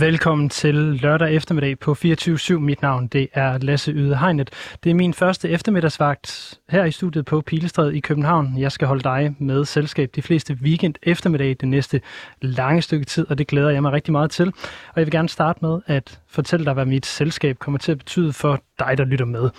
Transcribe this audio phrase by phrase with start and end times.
[0.00, 2.58] Velkommen til lørdag eftermiddag på 24.7.
[2.58, 4.50] Mit navn det er Lasse Yde Hegnet.
[4.84, 8.58] Det er min første eftermiddagsvagt her i studiet på Pilestræde i København.
[8.58, 12.00] Jeg skal holde dig med selskab de fleste weekend eftermiddag det næste
[12.42, 14.48] lange stykke tid, og det glæder jeg mig rigtig meget til.
[14.88, 17.98] Og jeg vil gerne starte med at fortælle dig, hvad mit selskab kommer til at
[17.98, 19.50] betyde for dig, der lytter med.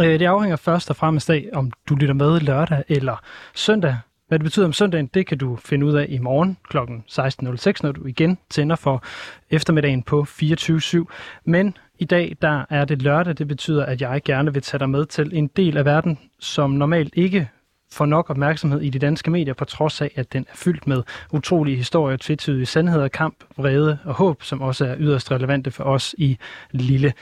[0.00, 3.16] Øh, det afhænger først og fremmest af, om du lytter med lørdag eller
[3.54, 3.96] søndag.
[4.34, 6.78] Hvad det betyder om søndagen, det kan du finde ud af i morgen kl.
[6.78, 9.04] 16.06, når du igen tænder for
[9.50, 11.04] eftermiddagen på 24.7.
[11.44, 13.38] Men i dag, der er det lørdag.
[13.38, 16.70] Det betyder, at jeg gerne vil tage dig med til en del af verden, som
[16.70, 17.48] normalt ikke
[17.92, 21.02] får nok opmærksomhed i de danske medier, på trods af, at den er fyldt med
[21.32, 26.14] utrolige historier, tvetydige sandheder, kamp, vrede og håb, som også er yderst relevante for os
[26.18, 26.38] i
[26.70, 27.12] lille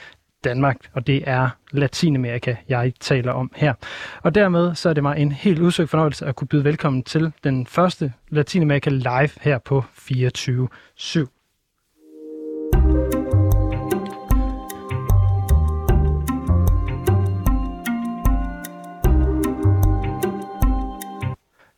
[0.43, 3.73] Danmark, og det er Latinamerika, jeg taler om her.
[4.21, 7.31] Og dermed så er det mig en helt udsøgt fornøjelse at kunne byde velkommen til
[7.43, 10.67] den første Latinamerika live her på 24
[10.99, 11.39] /7.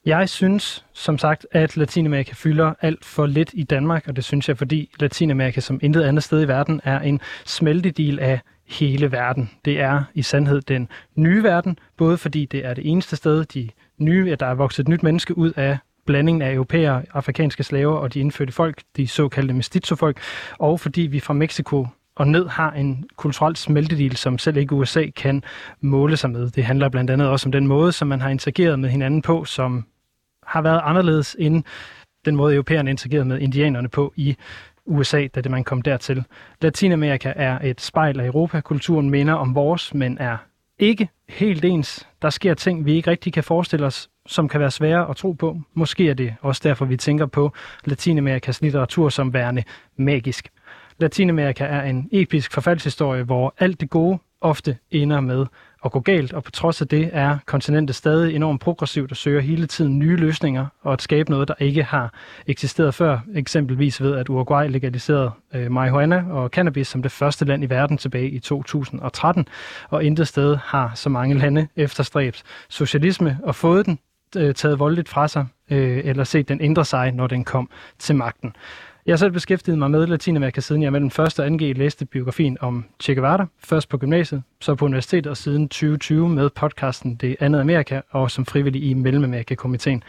[0.06, 4.50] Jeg synes, som sagt, at Latinamerika fylder alt for lidt i Danmark, og det synes
[4.50, 9.50] jeg, fordi Latinamerika som intet andet sted i verden er en smeltedil af hele verden.
[9.66, 13.70] Det er i sandhed den nye verden, både fordi det er det eneste sted, de
[13.98, 17.98] nye, at der er vokset et nyt menneske ud af blandingen af europæere, afrikanske slaver
[17.98, 20.20] og de indfødte folk, de såkaldte mestizo-folk,
[20.60, 25.06] og fordi vi fra Mexico og ned har en kulturel smeltedil, som selv ikke USA
[25.16, 25.44] kan
[25.82, 26.50] måle sig med.
[26.50, 29.46] Det handler blandt andet også om den måde, som man har interageret med hinanden på,
[29.46, 29.86] som
[30.48, 31.64] har været anderledes end
[32.26, 34.36] den måde, europæerne interagerede med indianerne på i
[34.86, 36.24] USA, da det man kom dertil.
[36.62, 38.62] Latinamerika er et spejl af Europa.
[38.62, 40.38] Kulturen minder om vores, men er
[40.80, 42.08] ikke helt ens.
[42.22, 45.32] Der sker ting, vi ikke rigtig kan forestille os, som kan være svære at tro
[45.32, 45.62] på.
[45.74, 47.52] Måske er det også derfor, vi tænker på
[47.86, 49.64] Latinamerikas litteratur som værende
[49.98, 50.50] magisk.
[51.00, 55.46] Latinamerika er en episk forfaldshistorie, hvor alt det gode ofte ender med
[55.86, 59.42] at gå galt, og på trods af det er kontinentet stadig enormt progressivt og søger
[59.42, 62.14] hele tiden nye løsninger og at skabe noget, der ikke har
[62.48, 63.20] eksisteret før.
[63.36, 67.98] Eksempelvis ved, at Uruguay legaliserede øh, marihuana og cannabis som det første land i verden
[67.98, 69.48] tilbage i 2013,
[69.90, 74.00] og intet sted har så mange lande efterstræbt socialisme og fået den
[74.38, 77.70] øh, taget voldeligt fra sig, øh, eller set den ændre sig, når den kom
[78.00, 78.56] til magten.
[79.06, 81.20] Jeg har selv beskæftiget mig med Latinamerika, siden jeg mellem 1.
[81.20, 85.70] og 2G læste biografien om Che Guevara, først på gymnasiet, så på universitetet og siden
[85.70, 90.04] 2020 med podcasten Det andet Amerika og som frivillig i Mellemamerika-komiteen.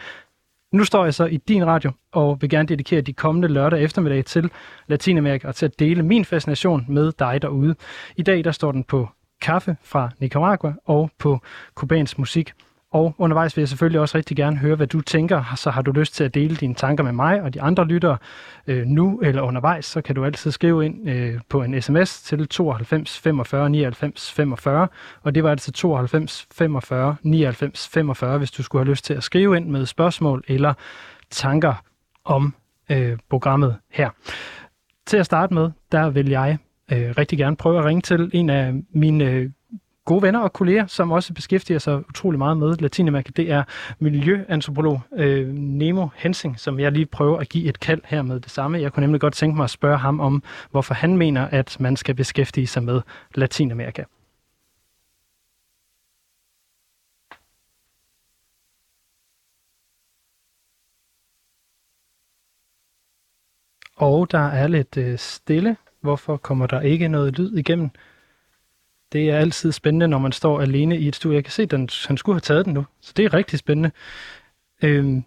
[0.73, 4.25] Nu står jeg så i din radio og vil gerne dedikere de kommende lørdag eftermiddag
[4.25, 4.51] til
[4.87, 7.75] Latinamerika og til at dele min fascination med dig derude.
[8.15, 9.09] I dag der står den på
[9.41, 11.39] kaffe fra Nicaragua og på
[11.75, 12.53] kubansk musik.
[12.91, 15.53] Og undervejs vil jeg selvfølgelig også rigtig gerne høre, hvad du tænker.
[15.55, 18.17] Så har du lyst til at dele dine tanker med mig og de andre lyttere
[18.67, 22.47] øh, nu eller undervejs, så kan du altid skrive ind øh, på en sms til
[22.47, 24.87] 92 45 99 45.
[25.21, 29.23] Og det var altså 92 45 99 45, hvis du skulle have lyst til at
[29.23, 30.73] skrive ind med spørgsmål eller
[31.29, 31.83] tanker
[32.25, 32.55] om
[32.91, 34.09] øh, programmet her.
[35.05, 36.57] Til at starte med, der vil jeg
[36.91, 39.49] øh, rigtig gerne prøve at ringe til en af mine øh,
[40.07, 43.31] gode venner og kolleger, som også beskæftiger sig utrolig meget med Latinamerika.
[43.35, 43.63] Det er
[43.99, 48.51] miljøantropolog øh, Nemo Hensing, som jeg lige prøver at give et kald her med det
[48.51, 48.81] samme.
[48.81, 51.95] Jeg kunne nemlig godt tænke mig at spørge ham om, hvorfor han mener, at man
[51.97, 53.01] skal beskæftige sig med
[53.35, 54.03] Latinamerika.
[63.95, 65.77] Og der er lidt øh, stille.
[66.01, 67.89] Hvorfor kommer der ikke noget lyd igennem?
[69.11, 71.35] Det er altid spændende, når man står alene i et studie.
[71.35, 73.59] Jeg kan se, at den, han skulle have taget den nu, så det er rigtig
[73.59, 73.91] spændende.
[74.83, 75.23] Øhm,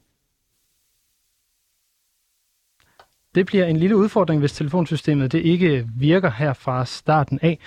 [3.34, 7.58] det bliver en lille udfordring, hvis telefonsystemet det ikke virker her fra starten af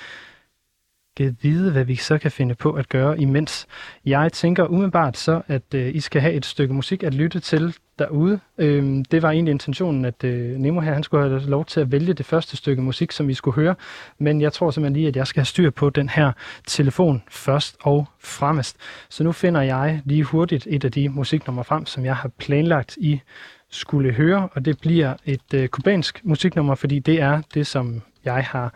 [1.18, 3.68] kan vide, hvad vi så kan finde på at gøre imens.
[4.06, 7.76] Jeg tænker umiddelbart så, at øh, I skal have et stykke musik at lytte til
[8.00, 8.40] derude.
[8.58, 11.92] Øhm, det var egentlig intentionen, at øh, Nemo her han skulle have lov til at
[11.92, 13.76] vælge det første stykke musik, som vi skulle høre.
[14.20, 16.32] Men jeg tror simpelthen lige, at jeg skal have styr på den her
[16.68, 18.78] telefon først og fremmest.
[19.10, 22.98] Så nu finder jeg lige hurtigt et af de musiknummer frem, som jeg har planlagt
[22.98, 23.22] i
[23.70, 28.44] skulle høre, og det bliver et øh, kubansk musiknummer, fordi det er det, som jeg
[28.52, 28.74] har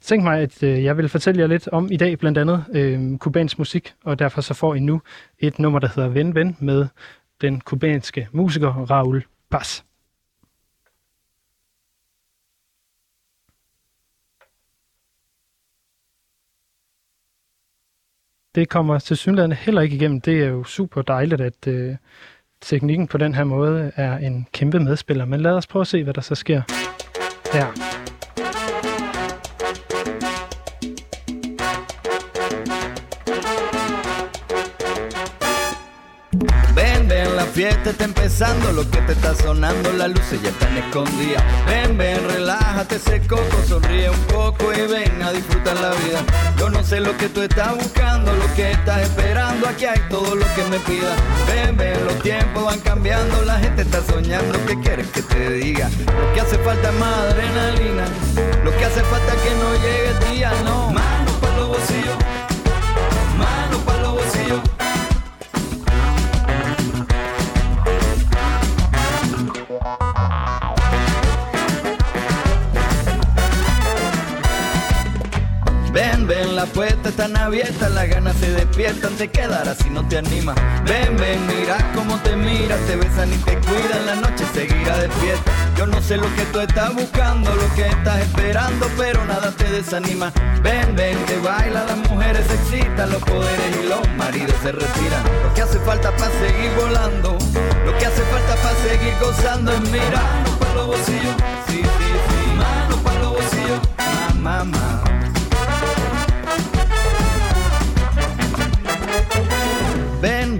[0.00, 3.18] tænkt mig, at øh, jeg vil fortælle jer lidt om i dag, blandt andet øh,
[3.18, 5.02] kubansk musik, og derfor så får I nu
[5.38, 6.86] et nummer, der hedder Ven Ven med
[7.40, 9.82] den kubanske musiker Raul Paz.
[18.54, 20.20] Det kommer til synligheden heller ikke igennem.
[20.20, 21.96] Det er jo super dejligt, at øh,
[22.60, 25.24] teknikken på den her måde er en kæmpe medspiller.
[25.24, 26.62] Men lad os prøve at se, hvad der så sker.
[27.52, 27.99] her.
[37.70, 41.42] La fiesta está empezando, lo que te está sonando, las luces ya están escondidas.
[41.66, 46.20] Ven, ven, relájate ese coco, sonríe un poco y ven a disfrutar la vida.
[46.58, 50.34] Yo no sé lo que tú estás buscando, lo que estás esperando, aquí hay todo
[50.34, 51.16] lo que me pidas.
[51.46, 55.88] Ven, ven, los tiempos van cambiando, la gente está soñando, ¿qué quieres que te diga?
[56.06, 58.04] Lo que hace falta es más adrenalina,
[58.64, 60.99] lo que hace falta es que no llegue el día, no.
[76.60, 80.56] La puerta están abiertas, las ganas se despiertan, te quedarás si no te animas.
[80.84, 85.50] Ven, ven, mira cómo te miras, te besan y te cuidan, la noche seguirá despierta.
[85.78, 89.70] Yo no sé lo que tú estás buscando, lo que estás esperando, pero nada te
[89.70, 90.34] desanima.
[90.62, 95.24] Ven, ven, te baila, las mujeres se excitan, los poderes y los maridos se retiran.
[95.42, 97.38] Lo que hace falta para seguir volando,
[97.86, 100.44] lo que hace falta para seguir gozando es mirar.
[100.58, 101.36] Para los bolsillos,
[101.68, 103.80] sí, sí, sí, mano para los bolsillos,
[104.34, 105.19] mamá, mamá.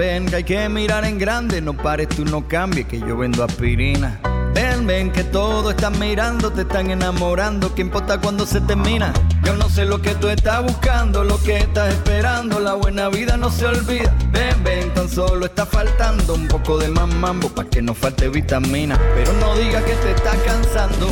[0.01, 3.45] Ven, que hay que mirar en grande, no pares tú, no cambies, que yo vendo
[3.45, 4.19] aspirina.
[4.55, 9.13] Ven, ven, que todos están mirando, te están enamorando, ¿qué importa cuando se termina?
[9.45, 13.37] Yo no sé lo que tú estás buscando, lo que estás esperando, la buena vida
[13.37, 14.11] no se olvida.
[14.33, 18.99] Ven, ven, tan solo está faltando un poco de más mambo que no falte vitamina.
[19.15, 21.11] Pero no digas que te está cansando,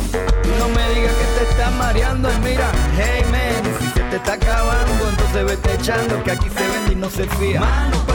[0.57, 2.27] no me digas que te está mareando.
[2.33, 6.67] Y mira, hey man, si se te está acabando, entonces vete echando que aquí se
[6.67, 7.61] vende y no se fía.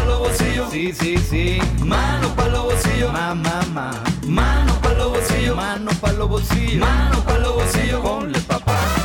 [0.05, 1.59] Para los bolsillos, sí, sí, sí.
[1.85, 4.05] Mano para los bolsillos, ma, ma, ma.
[4.27, 9.04] Mano para los bolsillos, mano para los bolsillos, mano para los bolsillos, ponle papá.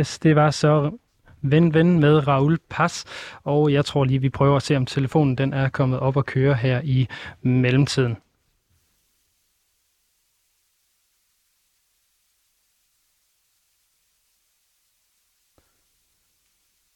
[0.00, 0.98] Yes, det var så
[1.42, 3.04] Ven Ven med Raul Pas,
[3.44, 6.26] og jeg tror lige, vi prøver at se, om telefonen den er kommet op og
[6.26, 7.08] køre her i
[7.42, 8.16] mellemtiden.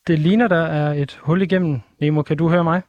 [0.06, 1.81] Det ligner, der er et hul igennem.
[2.01, 2.83] Nemo, kan du høre mig?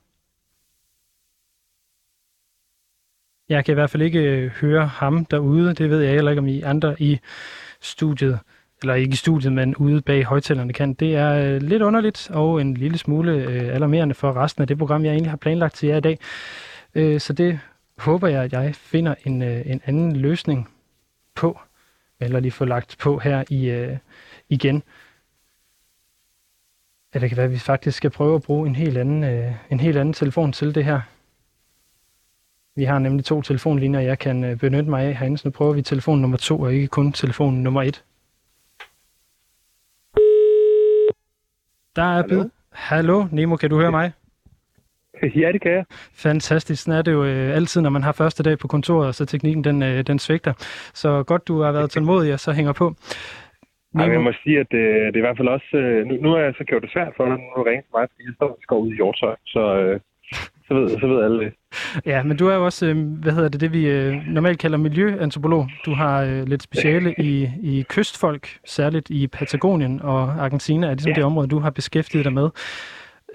[3.50, 5.74] Jeg kan i hvert fald ikke øh, høre ham derude.
[5.74, 7.20] Det ved jeg heller ikke, om I andre i
[7.82, 8.40] studiet,
[8.82, 10.94] eller ikke i studiet, men ude bag højtalerne kan.
[10.94, 14.78] Det er øh, lidt underligt og en lille smule øh, alarmerende for resten af det
[14.78, 16.20] program, jeg egentlig har planlagt til jer i dag.
[16.96, 17.60] Øh, så det
[17.98, 20.70] håber jeg, at jeg finder en, øh, en anden løsning
[21.36, 21.60] på,
[22.20, 23.98] eller lige få lagt på her i øh,
[24.50, 24.84] igen.
[27.14, 29.54] Ja, det kan være, at vi faktisk skal prøve at bruge en helt anden, øh,
[29.70, 31.02] en helt anden telefon til det her.
[32.76, 35.74] Vi har nemlig to telefonlinjer, jeg kan øh, benytte mig af herinde, så nu prøver
[35.74, 38.04] vi telefon nummer to, og ikke kun telefon nummer et.
[41.96, 42.44] Der er Hallo?
[42.72, 44.12] Hallo, Nemo, kan du høre mig?
[45.42, 45.86] Ja, det kan jeg.
[46.14, 46.84] Fantastisk.
[46.84, 49.64] Sådan er det jo øh, altid, når man har første dag på kontoret, så teknikken
[49.64, 50.54] den, øh, den svigter.
[50.94, 52.86] Så godt, du har været tålmodig og så hænger på.
[53.96, 54.84] Ej, Nemo, jeg må sige, at det,
[55.14, 55.78] det er i hvert fald også...
[55.78, 58.08] øh, Nu, nu har jeg så gjort det svært for dig, nu ringe til mig,
[58.12, 59.36] fordi jeg står og skal ud i Hjortøj.
[59.46, 60.00] Så, øh,
[60.68, 61.54] så, ved, så ved alle det.
[62.06, 64.78] ja, men du er jo også, øh, hvad hedder det, det vi øh, normalt kalder
[64.78, 65.70] miljøantropolog.
[65.86, 71.10] Du har øh, lidt speciale i, i kystfolk, særligt i Patagonien og Argentina, er ligesom
[71.10, 71.16] Ja.
[71.16, 72.50] det område, du har beskæftiget dig med.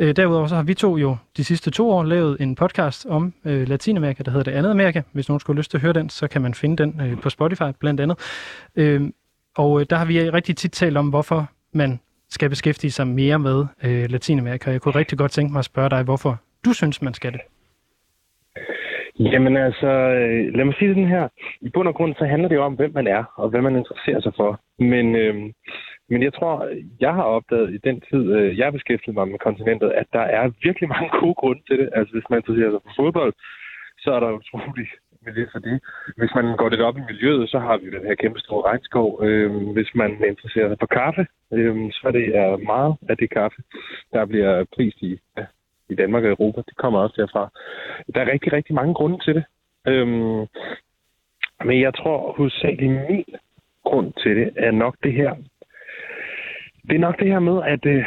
[0.01, 3.35] Øh, derudover så har vi to jo de sidste to år lavet en podcast om
[3.45, 5.03] øh, Latinamerika, der hedder Det Andet Amerika.
[5.13, 7.21] Hvis nogen skulle have lyst til at høre den, så kan man finde den øh,
[7.21, 8.19] på Spotify blandt andet.
[8.77, 9.03] Øh,
[9.57, 13.65] og der har vi rigtig tit talt om, hvorfor man skal beskæftige sig mere med
[13.85, 14.71] øh, Latinamerika.
[14.71, 17.41] Jeg kunne rigtig godt tænke mig at spørge dig, hvorfor du synes, man skal det.
[19.19, 21.29] Jamen altså, øh, lad mig sige det her.
[21.61, 23.77] I bund og grund, så handler det jo om, hvem man er, og hvad man
[23.77, 24.61] interesserer sig for.
[24.79, 25.35] Men, øh,
[26.11, 26.69] men jeg tror,
[27.01, 30.51] jeg har opdaget i den tid, øh, jeg beskæftigede mig med kontinentet, at der er
[30.63, 31.89] virkelig mange gode grunde til det.
[31.93, 33.33] Altså, hvis man interesserer sig for fodbold,
[33.99, 34.89] så er der utrolig
[35.27, 35.81] miljø for det.
[36.17, 39.25] Hvis man går lidt op i miljøet, så har vi den her kæmpe store regnskov.
[39.25, 43.31] Øh, hvis man interesserer sig for kaffe, øh, så er det er meget af det
[43.31, 43.63] kaffe,
[44.13, 45.21] der bliver prist i,
[45.91, 46.61] i Danmark og Europa.
[46.67, 47.51] Det kommer også derfra.
[48.15, 49.45] Der er rigtig, rigtig mange grunde til det.
[49.87, 50.09] Øh,
[51.65, 53.25] men jeg tror hovedsageligt min
[53.85, 55.35] grund til det er nok det her.
[56.89, 58.05] Det er nok det her med, at øh,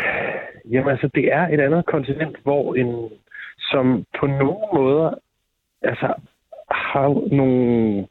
[0.71, 3.09] jamen, altså, det er et andet kontinent, hvor en,
[3.59, 5.11] som på nogle måder
[5.81, 6.13] altså,
[6.71, 8.07] har nogle,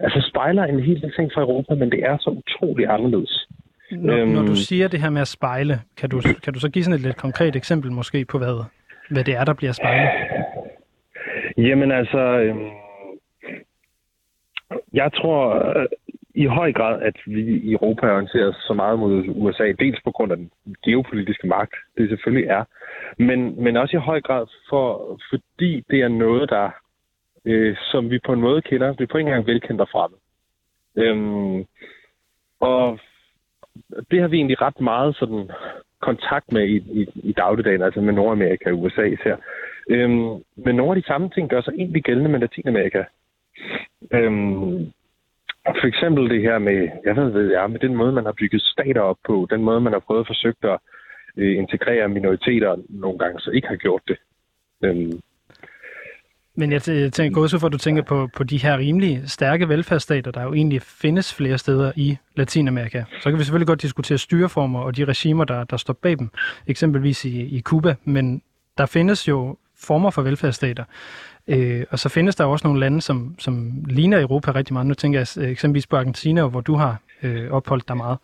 [0.00, 3.46] altså spejler en hel del ting fra Europa, men det er så utrolig anderledes.
[3.90, 6.68] Når, øhm, når du siger det her med at spejle, kan du, kan du så
[6.68, 8.64] give sådan et lidt konkret eksempel måske på, hvad,
[9.10, 10.10] hvad det er, der bliver spejlet?
[11.56, 12.56] Jamen altså, øh,
[14.92, 15.40] jeg tror
[15.78, 15.86] øh,
[16.34, 20.10] i høj grad, at vi i Europa orienterer os så meget mod USA, dels på
[20.10, 20.50] grund af den
[20.84, 22.64] geopolitiske magt, det selvfølgelig er,
[23.18, 26.70] men, men også i høj grad for, fordi det er noget, der
[27.44, 28.94] øh, som vi på en måde kender.
[28.98, 30.10] Vi på en gang velkendt derfra.
[30.96, 31.64] Øhm,
[32.60, 32.98] og
[34.10, 35.50] det har vi egentlig ret meget sådan
[36.08, 39.36] kontakt med i, i, i dagligdagen, altså med Nordamerika og USA især.
[39.90, 40.28] Øhm,
[40.64, 43.02] men nogle af de samme ting gør sig egentlig gældende med Latinamerika.
[44.12, 44.92] Øhm,
[45.80, 48.34] for eksempel det her med, jeg ved, hvad det er, med den måde, man har
[48.40, 50.78] bygget stater op på, den måde, man har prøvet at forsøge at
[51.36, 54.18] øh, integrere minoriteter nogle gange, så ikke har gjort det.
[54.84, 55.20] Øhm,
[56.56, 56.82] men jeg
[57.12, 60.54] tænker også, for, at du tænker på, på de her rimelig stærke velfærdsstater, der jo
[60.54, 63.04] egentlig findes flere steder i Latinamerika.
[63.20, 66.30] Så kan vi selvfølgelig godt diskutere styreformer og de regimer, der, der står bag dem,
[66.66, 68.42] eksempelvis i, i Cuba, men
[68.78, 70.84] der findes jo former for velfærdsstater.
[71.48, 74.86] Øh, og så findes der også nogle lande, som, som ligner Europa rigtig meget.
[74.86, 78.18] Nu tænker jeg øh, eksempelvis på Argentina, hvor du har øh, opholdt dig meget.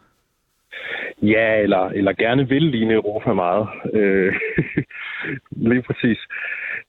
[1.23, 3.69] Ja, eller, eller gerne vil ligne Europa meget.
[3.93, 4.35] Øh,
[5.71, 6.19] lige præcis.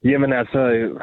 [0.04, 1.00] Jamen altså, øh,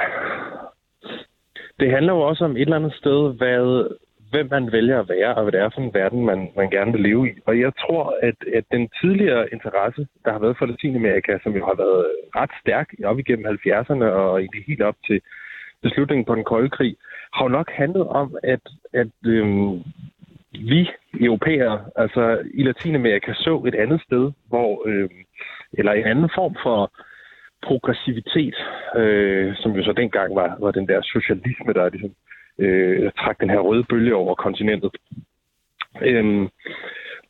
[1.81, 3.95] det handler jo også om et eller andet sted, hvad,
[4.31, 6.93] hvem man vælger at være, og hvad det er for en verden, man, man gerne
[6.93, 7.33] vil leve i.
[7.47, 11.65] Og jeg tror, at, at den tidligere interesse, der har været for Latinamerika, som jo
[11.67, 12.07] har været
[12.37, 15.21] ret stærk op igennem 70'erne og egentlig helt op til
[15.83, 16.97] beslutningen på den kolde krig,
[17.35, 18.61] har jo nok handlet om, at,
[18.93, 19.83] at øhm,
[20.53, 25.21] vi europæere, altså i Latinamerika, så et andet sted, hvor, øhm,
[25.73, 26.93] eller en anden form for
[27.63, 28.55] progressivitet,
[28.97, 32.15] øh, som jo så dengang var, var den der socialisme, der ligesom,
[32.59, 34.91] øh, trak den her røde bølge over kontinentet.
[36.03, 36.49] Øhm,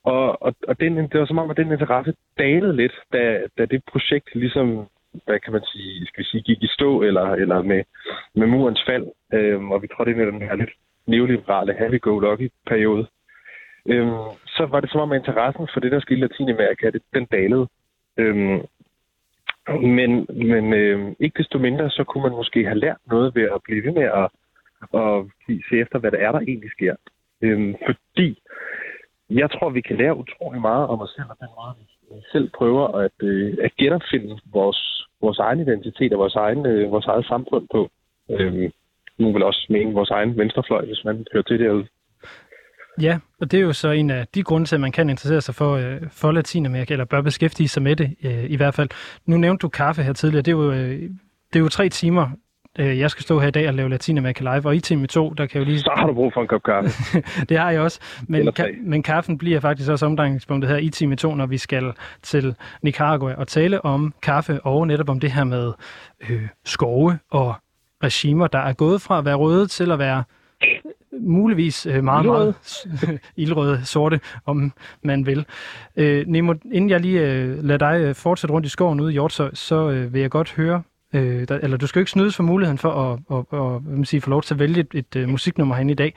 [0.04, 3.64] og, og, og den, det var som om, at den interesse dalede lidt, da, da
[3.64, 4.87] det projekt ligesom,
[5.25, 7.85] hvad kan man sige, skal vi sige, gik i stå, eller, eller med,
[8.35, 10.70] med murens fald, øhm, og vi trådte ind i den her lidt
[11.06, 13.06] neoliberale happy-go-lucky-periode,
[13.87, 17.02] øhm, så var det som om, at interessen for det, der skete i Latinamerika, det,
[17.14, 17.68] den dalede.
[18.16, 18.61] Øhm,
[19.76, 23.60] men men øh, ikke desto mindre, så kunne man måske have lært noget ved at
[23.64, 24.28] blive ved med at,
[25.00, 25.25] at
[25.70, 26.94] se efter, hvad der er, der egentlig sker.
[27.42, 28.38] Øhm, fordi
[29.30, 32.50] jeg tror, vi kan lære utrolig meget om os selv, og den måde, vi selv
[32.58, 37.26] prøver at, øh, at genopfinde vores, vores egen identitet og vores, egen, øh, vores eget
[37.26, 37.90] samfund på.
[38.30, 38.72] Øhm,
[39.18, 41.88] nu vil også mene vores egen venstrefløj, hvis man hører til det,
[43.00, 45.40] Ja, og det er jo så en af de grunde til, at man kan interessere
[45.40, 48.88] sig for, øh, for Latinamerika, eller bør beskæftige sig med det øh, i hvert fald.
[49.26, 50.42] Nu nævnte du kaffe her tidligere.
[50.42, 51.10] Det er jo, øh,
[51.52, 52.30] det er jo tre timer,
[52.78, 55.30] øh, jeg skal stå her i dag og lave Latinamerika live, og i time 2,
[55.30, 55.78] der kan jo lige...
[55.78, 56.90] Så har du brug for en kop kaffe.
[57.48, 61.16] det har jeg også, men, ka- men kaffen bliver faktisk også omdrejningspunktet her i time
[61.16, 65.44] 2, når vi skal til Nicaragua og tale om kaffe, og netop om det her
[65.44, 65.72] med
[66.30, 67.54] øh, skove og
[68.02, 70.24] regimer, der er gået fra at være røde til at være
[71.28, 72.54] muligvis øh, meget, meget
[73.37, 75.47] ildrøde sorte, om man vil.
[75.97, 79.12] Øh, Nemo, inden jeg lige øh, lader dig øh, fortsætte rundt i skoven ude i
[79.12, 80.82] Hjortshøj, så øh, vil jeg godt høre,
[81.14, 83.80] øh, der, eller du skal jo ikke snydes for muligheden for at, at, at, at
[83.80, 86.14] hvad man sige, få lov til at vælge et, et uh, musiknummer herinde i dag.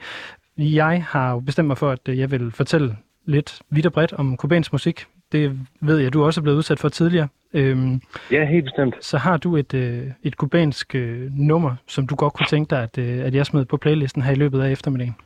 [0.58, 4.12] Jeg har jo bestemt mig for, at uh, jeg vil fortælle lidt vidt og bredt
[4.12, 5.06] om kubansk musik.
[5.32, 7.28] Det ved jeg, du også er blevet udsat for tidligere.
[7.54, 8.94] Øhm, ja, helt bestemt.
[9.00, 12.82] Så har du et, øh, et kubansk øh, nummer, som du godt kunne tænke dig,
[12.82, 15.16] at, øh, at jeg smed på playlisten her i løbet af eftermiddagen?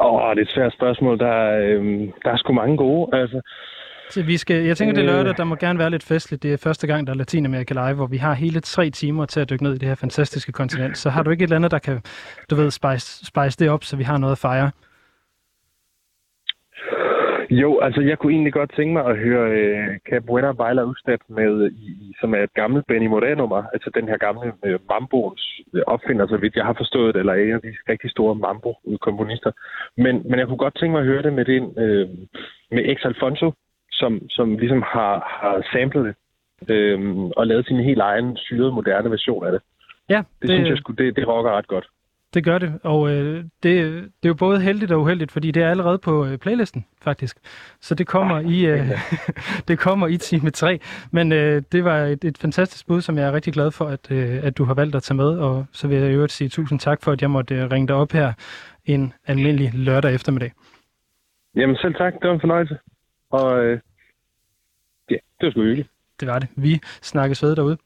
[0.00, 1.18] Åh, oh, det er et svært spørgsmål.
[1.18, 3.16] Der er, øh, der er sgu mange gode.
[3.16, 3.40] Altså,
[4.10, 6.42] så vi skal, jeg tænker, det er lørdag, der må gerne være lidt festligt.
[6.42, 9.40] Det er første gang, der er Latinamerika Live, hvor vi har hele tre timer til
[9.40, 10.98] at dykke ned i det her fantastiske kontinent.
[10.98, 12.00] Så har du ikke et eller andet, der kan,
[12.50, 14.70] du ved, spice, spice det op, så vi har noget at fejre?
[17.50, 21.70] Jo, altså jeg kunne egentlig godt tænke mig at høre uh, Cabuena Baila Usted med,
[21.70, 26.26] i, som er et gammelt Benny Moreno-nummer, altså den her gamle uh, mamboens uh, opfinder,
[26.26, 29.52] så vidt jeg har forstået det, eller en af de rigtig store mambo-komponister.
[29.96, 32.08] Men, men jeg kunne godt tænke mig at høre det med, den, uh,
[32.70, 33.52] med Ex Alfonso,
[33.90, 36.14] som, som ligesom har, har samlet
[36.68, 39.60] det uh, og lavet sin helt egen syrede, moderne version af det.
[40.08, 41.86] Ja, det, det synes jeg skulle, det, det rocker ret godt.
[42.36, 45.62] Det gør det, og øh, det, det er jo både heldigt og uheldigt, fordi det
[45.62, 47.36] er allerede på øh, playlisten, faktisk.
[47.80, 48.90] Så det kommer i øh,
[49.68, 50.80] det kommer i time 3.
[51.10, 54.10] Men øh, det var et, et fantastisk bud, som jeg er rigtig glad for, at,
[54.10, 56.48] øh, at du har valgt at tage med, og så vil jeg i øvrigt sige
[56.48, 58.32] tusind tak for, at jeg måtte øh, ringe dig op her
[58.84, 60.52] en almindelig lørdag eftermiddag.
[61.54, 62.78] Jamen selv tak, det var en fornøjelse.
[63.30, 63.80] Og øh,
[65.10, 65.88] ja, det var sgu hyggeligt.
[66.20, 66.48] Det var det.
[66.56, 67.78] Vi snakkes ved derude.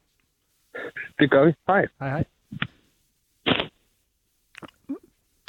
[1.19, 1.53] Det gør vi.
[1.67, 1.87] Hej.
[1.99, 2.23] Hej hej.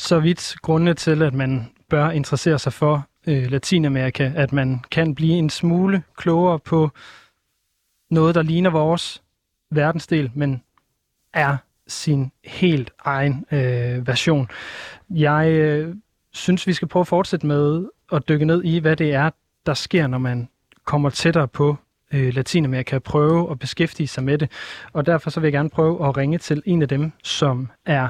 [0.02, 5.14] Så vidt grundene til, at man bør interessere sig for øh, Latinamerika, at man kan
[5.14, 6.90] blive en smule klogere på
[8.10, 9.22] noget, der ligner vores
[9.70, 10.62] verdensdel, men
[11.34, 11.56] er
[11.86, 14.48] sin helt egen øh, version.
[15.10, 15.94] Jeg øh,
[16.32, 19.30] synes, vi skal prøve at fortsætte med at dykke ned i, hvad det er,
[19.66, 20.48] der sker, når man
[20.84, 21.76] kommer tættere på
[22.12, 24.50] øh, Latinamerika, prøve at beskæftige sig med det.
[24.92, 28.08] Og derfor så vil jeg gerne prøve at ringe til en af dem, som er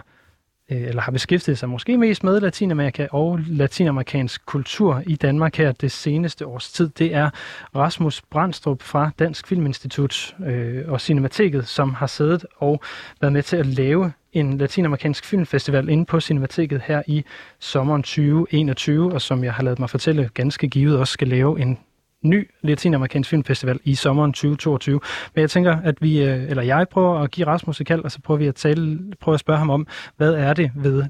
[0.70, 5.72] Øh, eller har beskæftiget sig måske mest med Latinamerika og latinamerikansk kultur i Danmark her
[5.72, 6.88] det seneste års tid.
[6.88, 7.30] Det er
[7.76, 12.80] Rasmus Brandstrup fra Dansk Filminstitut øh, og Cinemateket, som har siddet og
[13.20, 17.24] været med til at lave en latinamerikansk filmfestival inde på Cinemateket her i
[17.58, 21.78] sommeren 2021, og som jeg har lavet mig fortælle ganske givet også skal lave en
[22.22, 25.00] ny latinamerikansk filmfestival i sommeren 2022.
[25.34, 28.10] Men jeg tænker, at vi, øh, eller jeg prøver at give Rasmus et kald, og
[28.10, 29.86] så prøver vi at tale, prøver at spørge ham om,
[30.16, 31.04] hvad er det ved,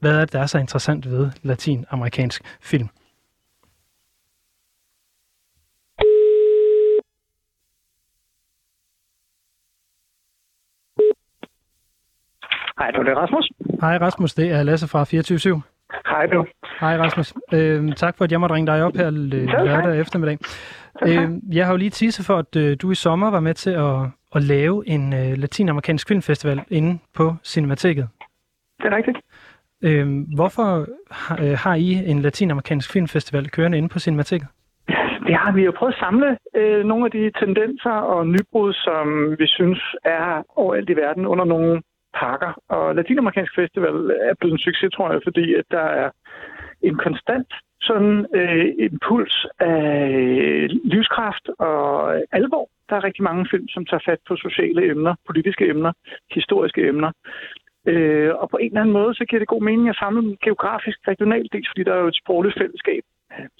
[0.00, 2.88] hvad er det, der er så interessant ved latinamerikansk film?
[12.78, 13.50] Hej, det er Rasmus.
[13.80, 15.62] Hej Rasmus, det er Lasse fra 24
[16.06, 16.46] Hej du.
[16.80, 17.34] Hej Rasmus.
[17.52, 20.38] Øh, tak for, at jeg måtte ringe dig op her lørdag eftermiddag.
[21.02, 23.70] Øh, jeg har jo lige tisse for, at øh, du i sommer var med til
[23.70, 23.96] at,
[24.34, 28.08] at lave en øh, latinamerikansk filmfestival inde på Cinemateket.
[28.78, 29.18] Det er rigtigt.
[29.84, 34.48] Øh, hvorfor har, øh, har I en latinamerikansk filmfestival kørende inde på Cinemateket?
[35.26, 39.04] Det har vi jo prøvet at samle øh, nogle af de tendenser og nybrud, som
[39.38, 41.82] vi synes er overalt i verden under nogle
[42.14, 42.52] pakker.
[42.68, 43.96] Og Latinamerikansk Festival
[44.28, 46.10] er blevet en succes, tror jeg, fordi at der er
[46.82, 52.68] en konstant sådan øh, impuls af livskraft og alvor.
[52.88, 55.92] Der er rigtig mange film, som tager fat på sociale emner, politiske emner,
[56.30, 57.12] historiske emner.
[57.86, 60.36] Øh, og på en eller anden måde, så giver det god mening at samle dem
[60.44, 63.02] geografisk regionalt, dels fordi der er jo et sprogligt fællesskab,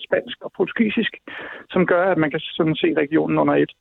[0.06, 1.12] spansk og portugisisk,
[1.70, 3.72] som gør, at man kan sådan se regionen under et.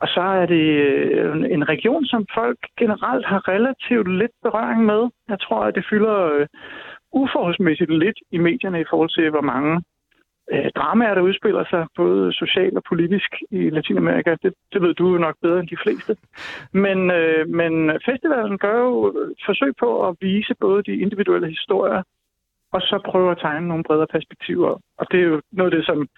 [0.00, 5.02] Og så er det øh, en region, som folk generelt har relativt lidt berøring med.
[5.28, 6.46] Jeg tror, at det fylder øh,
[7.12, 9.82] uforholdsmæssigt lidt i medierne i forhold til, hvor mange
[10.52, 14.36] øh, dramaer, der udspiller sig, både socialt og politisk i Latinamerika.
[14.42, 16.16] Det, det ved du jo nok bedre end de fleste.
[16.72, 17.72] Men, øh, men
[18.08, 22.02] festivalen gør jo øh, forsøg på at vise både de individuelle historier,
[22.72, 24.70] og så prøve at tegne nogle bredere perspektiver.
[24.98, 26.08] Og det er jo noget af det, som,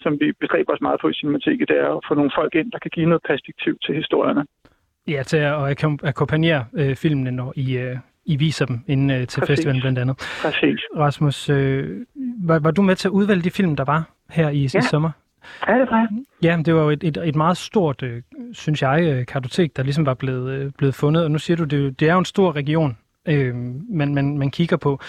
[0.00, 2.72] som vi bestræber os meget på i Cinemateket, det er at få nogle folk ind,
[2.72, 4.46] der kan give noget perspektiv til historierne.
[5.08, 7.96] Ja, til at akkompagnere øh, filmene, når I, øh,
[8.28, 9.52] i viser dem ind øh, til Præcis.
[9.52, 10.16] festivalen blandt andet.
[10.42, 10.80] Præcis.
[10.96, 12.06] Rasmus, øh,
[12.40, 14.78] var, var du med til at udvælge de film, der var her i, ja.
[14.78, 15.10] i sommer?
[15.68, 16.08] Ja, det var.
[16.42, 19.82] Ja, det var jo et, et, et meget stort, øh, synes jeg, øh, kartotek, der
[19.82, 21.24] ligesom var blevet, øh, blevet fundet.
[21.24, 23.54] Og nu siger du, det, det er jo en stor region, øh,
[23.90, 25.00] man, man, man kigger på.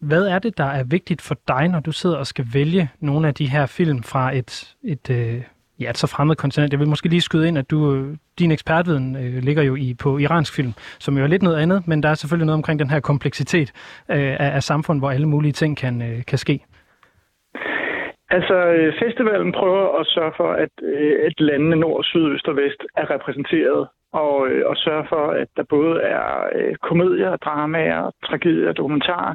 [0.00, 3.28] Hvad er det, der er vigtigt for dig, når du sidder og skal vælge nogle
[3.28, 5.42] af de her film fra et, et, øh,
[5.80, 6.72] ja, et så fremmed kontinent?
[6.72, 9.94] Jeg vil måske lige skyde ind, at du, øh, din ekspertviden øh, ligger jo i,
[10.02, 12.78] på iransk film, som jo er lidt noget andet, men der er selvfølgelig noget omkring
[12.78, 13.72] den her kompleksitet
[14.10, 16.60] øh, af, af samfund, hvor alle mulige ting kan, øh, kan ske.
[18.30, 22.56] Altså, øh, festivalen prøver at sørge for, at, øh, at landene nord, syd, øst og
[22.56, 28.10] vest er repræsenteret og, øh, og sørge for, at der både er øh, komedier, dramaer,
[28.24, 29.34] tragedier, dokumentarer,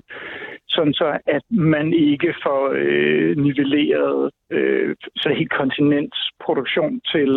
[0.77, 7.31] sådan så at man ikke får øh, nivelleret øh, så helt kontinentsproduktion til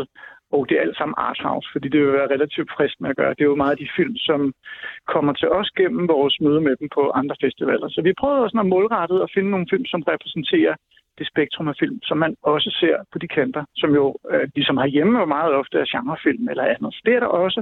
[0.55, 3.35] og det er alt sammen arthouse, fordi det vil være relativt fristende at gøre.
[3.37, 4.41] Det er jo meget af de film, som
[5.15, 7.89] kommer til os gennem vores møde med dem på andre festivaler.
[7.89, 10.75] Så vi prøver også at målrettet at finde nogle film, som repræsenterer
[11.21, 14.77] det spektrum af film, som man også ser på de kanter, som jo øh, ligesom
[14.77, 16.91] har hjemme meget ofte er genrefilm eller andet.
[16.95, 17.61] Så det er der også.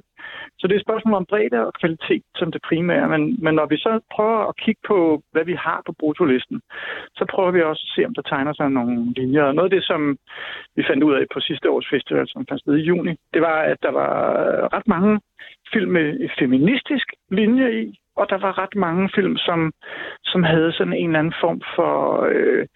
[0.58, 3.08] Så det er et spørgsmål om bredde og kvalitet som det primære.
[3.08, 6.60] Men, men når vi så prøver at kigge på, hvad vi har på brutolisten,
[7.18, 9.42] så prøver vi også at se, om der tegner sig nogle linjer.
[9.42, 10.18] Og noget af det, som
[10.76, 13.58] vi fandt ud af på sidste års festival, som fandt sted i juni, det var,
[13.72, 15.20] at der var øh, ret mange
[15.72, 19.72] film med feministisk linje i, og der var ret mange film, som,
[20.24, 21.92] som havde sådan en eller anden form for
[22.32, 22.66] øh,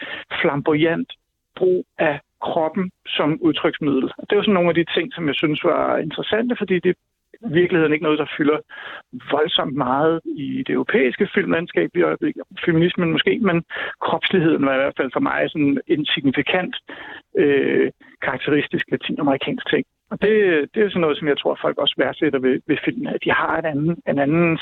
[0.40, 1.12] flamboyant
[1.56, 4.04] brug af kroppen som udtryksmiddel.
[4.18, 6.94] Og det var sådan nogle af de ting, som jeg synes var interessante, fordi det
[7.50, 8.58] virkeligheden ikke noget, der fylder
[9.30, 12.42] voldsomt meget i det europæiske filmlandskab i øjeblikket.
[12.64, 13.64] Feminismen måske, men
[14.00, 16.76] kropsligheden var i hvert fald for mig sådan en signifikant
[17.38, 17.90] øh,
[18.22, 19.84] karakteristisk latinamerikansk ting.
[20.10, 20.32] Og det,
[20.74, 23.30] det er sådan noget, som jeg tror, folk også værdsætter ved, ved filmen, at de
[23.30, 24.58] har en anden, en anden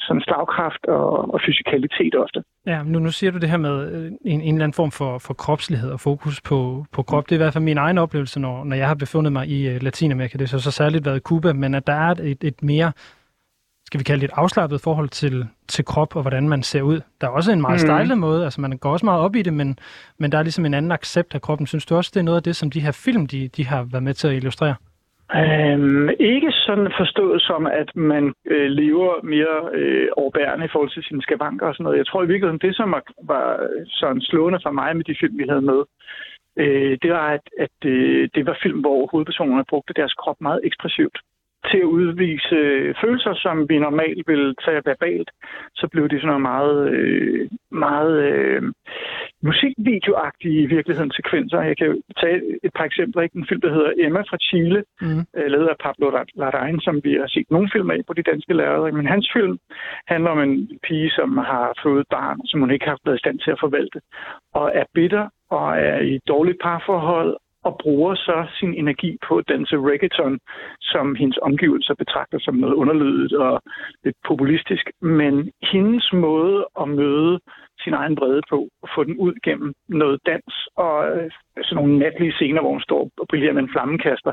[0.00, 2.42] sådan slagkraft og, og fysikalitet ofte.
[2.66, 5.18] Ja, nu, nu siger du det her med øh, en, en eller anden form for,
[5.18, 7.24] for kropslighed og fokus på, på krop.
[7.24, 9.74] Det er i hvert fald min egen oplevelse, når, når jeg har befundet mig i
[9.74, 10.38] uh, Latinamerika.
[10.38, 12.92] Det har så, så særligt været Cuba, men at der er et, et mere
[13.86, 17.00] skal vi kalde det et afslappet forhold til, til krop og hvordan man ser ud.
[17.20, 17.86] Der er også en meget mm.
[17.86, 19.78] stejlet måde, altså man går også meget op i det, men,
[20.18, 21.66] men der er ligesom en anden accept af kroppen.
[21.66, 23.82] Synes du også, det er noget af det, som de her film, de, de har
[23.82, 24.74] været med til at illustrere?
[25.32, 31.02] Øhm, ikke sådan forstået som, at man øh, lever mere øh, overbærende i forhold til
[31.02, 31.98] sine skavanker og sådan noget.
[31.98, 35.38] Jeg tror i virkeligheden, det som var, var sådan slående for mig med de film,
[35.38, 35.80] vi havde med,
[36.56, 40.60] øh, det var, at, at øh, det var film, hvor hovedpersonerne brugte deres krop meget
[40.64, 41.18] ekspressivt
[41.70, 42.58] til at udvise
[43.02, 45.30] følelser, som vi normalt vil tage verbalt,
[45.74, 48.62] så blev det sådan noget meget, øh, meget øh,
[49.42, 51.60] musikvideoagtige i virkeligheden sekvenser.
[51.70, 53.22] Jeg kan tage et par eksempler.
[53.22, 53.38] Ikke?
[53.38, 55.22] En film, der hedder Emma fra Chile, mm.
[55.36, 56.06] øh, lavet af Pablo
[56.40, 58.92] Larraín, som vi har set nogle film af på de danske lærere.
[58.92, 59.58] Men hans film
[60.06, 63.38] handler om en pige, som har fået barn, som hun ikke har været i stand
[63.38, 64.00] til at forvalte,
[64.54, 69.48] og er bitter og er i dårligt parforhold og bruger så sin energi på at
[69.48, 70.38] danse reggaeton,
[70.80, 73.62] som hendes omgivelser betragter som noget underlydigt og
[74.04, 74.90] lidt populistisk.
[75.00, 77.40] Men hendes måde at møde
[77.80, 81.30] sin egen brede på og få den ud gennem noget dans og øh,
[81.62, 84.32] sådan nogle natlige scener, hvor hun står og brillerer med en flammekaster,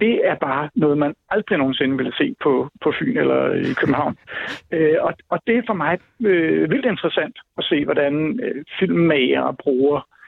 [0.00, 4.16] det er bare noget, man aldrig nogensinde ville se på, på Fyn eller i København.
[4.72, 9.52] Øh, og, og det er for mig øh, vildt interessant at se, hvordan øh, filmmager
[9.52, 10.19] bruger øh,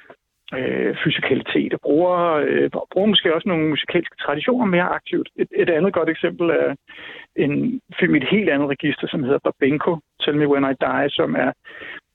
[0.59, 5.29] Øh, fysikalitet og bruger, øh, bruger måske også nogle musikalske traditioner mere aktivt.
[5.37, 6.75] Et, et andet godt eksempel er
[7.37, 11.11] en film i et helt andet register, som hedder Babenco, Tell Me When I Die,
[11.11, 11.53] som er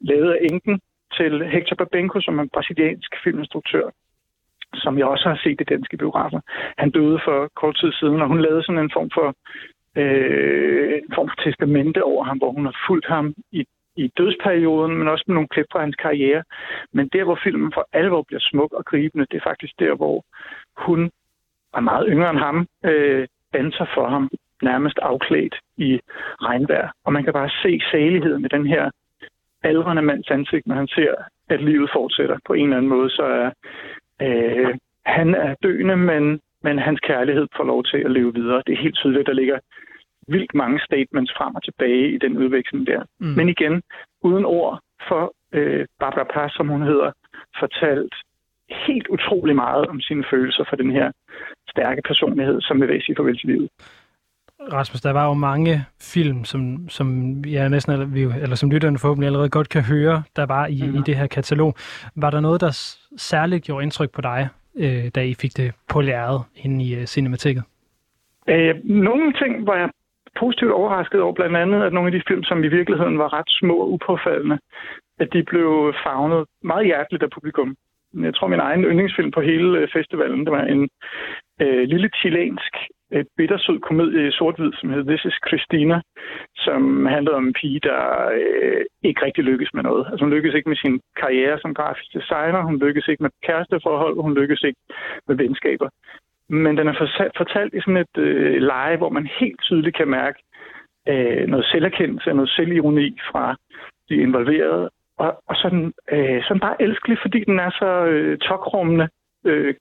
[0.01, 0.79] lavet af enken
[1.17, 3.89] til Hector Babenco, som er en brasiliansk filminstruktør
[4.73, 6.39] som jeg også har set i danske biografer.
[6.77, 9.27] Han døde for kort tid siden, og hun lavede sådan en form for
[10.01, 13.65] øh, en form for testamente over ham, hvor hun har fulgt ham i
[13.97, 16.43] i dødsperioden, men også med nogle klip fra hans karriere.
[16.93, 20.25] Men der, hvor filmen for alvor bliver smuk og gribende, det er faktisk der, hvor
[20.77, 21.11] hun
[21.73, 24.29] er meget yngre end ham, øh, danser for ham,
[24.61, 25.99] nærmest afklædt i
[26.41, 26.91] regnvejr.
[27.05, 28.91] Og man kan bare se saligheden med den her
[29.63, 31.13] aldrende mands ansigt, når han ser,
[31.49, 33.09] at livet fortsætter på en eller anden måde.
[33.09, 33.51] Så er
[34.21, 38.63] øh, han er døende, men, men hans kærlighed får lov til at leve videre.
[38.67, 39.59] Det er helt tydeligt, der ligger
[40.27, 43.01] vildt mange statements frem og tilbage i den udveksling der.
[43.19, 43.27] Mm.
[43.27, 43.81] Men igen,
[44.21, 47.11] uden ord for øh, Barbara Paz, som hun hedder,
[47.59, 48.15] fortalt
[48.87, 51.11] helt utrolig meget om sine følelser for den her
[51.69, 53.69] stærke personlighed, som vil sige farvel til livet.
[54.73, 57.07] Rasmus, der var jo mange film, som, som
[57.45, 60.95] ja, næsten eller, eller som lytterne forhåbentlig allerede godt kan høre, der var i, mm.
[60.95, 61.75] i det her katalog.
[62.15, 66.01] Var der noget, der særligt gjorde indtryk på dig, øh, da I fik det på
[66.01, 67.63] lærret inde i øh, cinematikket?
[68.49, 69.89] Øh, nogle ting, hvor jeg
[70.39, 73.49] positivt overrasket over blandt andet, at nogle af de film, som i virkeligheden var ret
[73.59, 74.57] små og upåfaldende,
[75.19, 77.75] at de blev fagnet meget hjerteligt af publikum.
[78.13, 80.89] Jeg tror, min egen yndlingsfilm på hele øh, festivalen, det var en
[81.61, 82.73] øh, lille chilensk
[83.13, 86.01] øh, bittersød komedie i sort-hvid, som hed This is Christina,
[86.55, 88.01] som handlede om en pige, der
[88.39, 90.07] øh, ikke rigtig lykkes med noget.
[90.09, 94.21] Altså hun lykkes ikke med sin karriere som grafisk designer, hun lykkes ikke med kæresteforhold,
[94.21, 94.79] hun lykkes ikke
[95.27, 95.89] med venskaber.
[96.49, 96.93] Men den er
[97.37, 100.39] fortalt i sådan et øh, leje, hvor man helt tydeligt kan mærke
[101.07, 103.55] øh, noget selverkendelse og noget selvironi fra
[104.09, 104.89] de involverede.
[105.17, 109.09] Og, og sådan, øh, sådan bare elskelig, fordi den er så øh, tokrummende,
[109.45, 109.73] øh,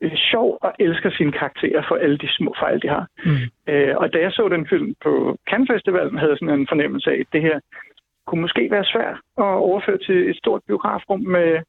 [0.00, 3.06] øh, sjov og elsker sine karakterer for alle de små fejl, de har.
[3.24, 3.72] Mm.
[3.72, 7.10] Øh, og da jeg så den film på Cannes Festivalen, havde jeg sådan en fornemmelse
[7.10, 7.60] af, at det her
[8.26, 11.62] kunne måske være svært at overføre til et stort biografrum med,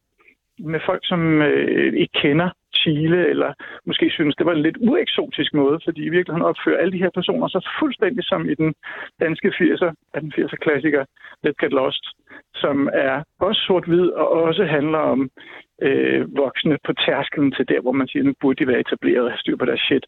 [0.60, 2.50] med folk, som øh, ikke kender
[2.81, 3.53] Chile, eller
[3.85, 7.09] måske synes, det var en lidt ueksotisk måde, fordi i virkeligheden opfører alle de her
[7.09, 8.73] personer så fuldstændig som i den
[9.19, 11.05] danske 80'er, af den 80'er klassiker
[11.45, 12.05] Let's Get Lost,
[12.55, 15.29] som er også sort-hvid og også handler om
[15.81, 19.31] øh, voksne på tærskelen til der, hvor man siger, nu burde de være etableret og
[19.31, 20.05] have styr på deres shit.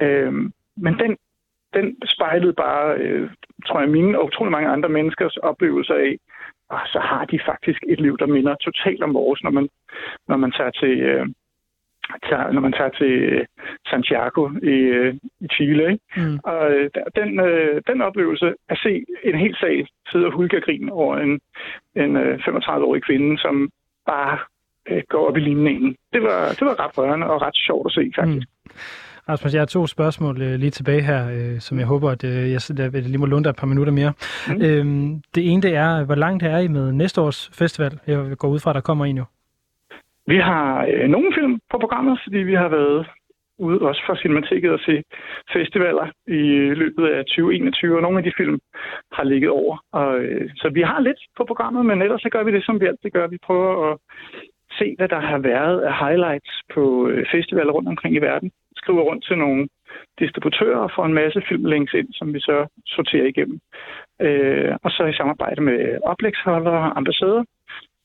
[0.00, 0.32] Øh,
[0.76, 1.16] men den,
[1.74, 3.30] den spejlede bare, øh,
[3.66, 6.16] tror jeg, mine og utrolig mange andre menneskers oplevelser af,
[6.70, 9.68] og så har de faktisk et liv, der minder totalt om vores, når man,
[10.28, 11.26] når man tager til, øh,
[12.28, 13.44] tager, når man tager til øh,
[13.86, 15.92] Santiago i, øh, i Chile.
[15.92, 16.04] Ikke?
[16.16, 16.38] Mm.
[16.44, 17.28] Og øh, den,
[17.90, 21.40] den oplevelse at se en hel sag sidde og hulke grin over en,
[21.96, 23.70] en øh, 35-årig kvinde, som
[24.06, 24.38] bare
[25.08, 28.12] går op i ligningen, det var, det var ret rørende og ret sjovt at se,
[28.16, 28.46] faktisk.
[28.64, 28.70] Mm.
[29.28, 32.52] Rasmus, jeg har to spørgsmål øh, lige tilbage her, øh, som jeg håber, at øh,
[32.52, 34.12] jeg, jeg lige må lunde et par minutter mere.
[34.48, 34.62] Mm.
[34.62, 37.98] Øhm, det ene det er, hvor langt er I med næste års festival?
[38.06, 39.24] Jeg går ud fra, at der kommer en jo.
[40.26, 43.06] Vi har øh, nogle film på programmet, fordi vi har været
[43.58, 45.02] ude også fra Cinemateket og se
[45.52, 48.58] festivaler i øh, løbet af 2021, og nogle af de film
[49.12, 49.76] har ligget over.
[49.92, 52.80] Og, øh, så vi har lidt på programmet, men ellers så gør vi det, som
[52.80, 53.26] vi altid gør.
[53.26, 53.98] Vi prøver at
[54.78, 58.50] se, hvad der har været af highlights på øh, festivaler rundt omkring i verden.
[58.76, 59.68] Skriver rundt til nogle
[60.18, 63.60] distributører og får en masse filmlinks ind, som vi så sorterer igennem.
[64.20, 67.44] Øh, og så i samarbejde med oplægsholdere og ambassader,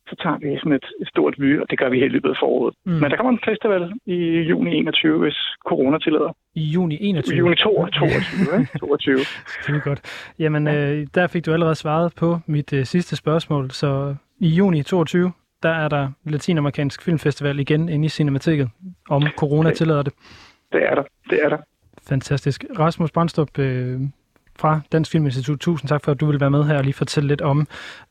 [0.10, 2.36] så tager vi sådan et, stort vy, og det gør vi helt i løbet af
[2.40, 2.74] foråret.
[2.86, 2.92] Mm.
[2.92, 4.18] Men der kommer en festival i
[4.52, 6.32] juni 21, hvis corona tillader.
[6.56, 7.36] I juni 21?
[7.36, 9.16] I juni 22, 22, 22.
[9.68, 10.02] det er godt.
[10.40, 14.84] Jamen, øh, der fik du allerede svaret på mit øh, sidste spørgsmål, så i juni
[14.84, 15.32] 22,
[15.64, 18.70] der er der Latinamerikansk Filmfestival igen inde i Cinemateket,
[19.10, 20.14] om corona tillader det.
[20.72, 21.58] Det er der, det er der.
[22.10, 22.66] Fantastisk.
[22.80, 24.00] Rasmus Brandstrup, øh,
[24.60, 25.60] fra Dansk Filminstitut.
[25.60, 27.68] Tusind tak for, at du vil være med her og lige fortælle lidt om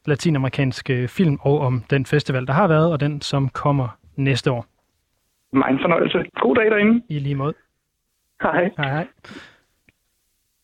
[0.06, 4.66] latinamerikanske film og om den festival, der har været, og den, som kommer næste år.
[5.52, 6.18] Meget fornøjelse.
[6.40, 7.02] God dag derinde.
[7.08, 7.54] I lige måde.
[8.42, 8.70] Hej.
[8.76, 9.06] Hej, hej.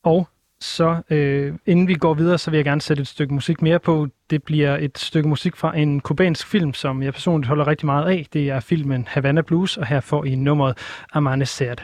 [0.03, 0.29] Og
[0.61, 3.79] så øh, inden vi går videre, så vil jeg gerne sætte et stykke musik mere
[3.79, 4.09] på.
[4.31, 8.11] Det bliver et stykke musik fra en kubansk film, som jeg personligt holder rigtig meget
[8.11, 8.27] af.
[8.33, 11.75] Det er filmen Havana Blues, og her får I nummeret Amanecer.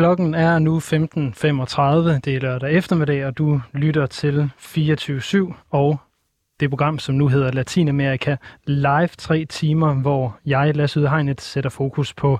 [0.00, 0.84] Klokken er nu 15.35.
[2.18, 6.00] Det er lørdag eftermiddag, og du lytter til 24-7 og
[6.60, 8.36] det program, som nu hedder Latinamerika
[8.66, 9.08] Live.
[9.18, 12.38] 3 timer, hvor jeg, Lasse Udhegnet, sætter fokus på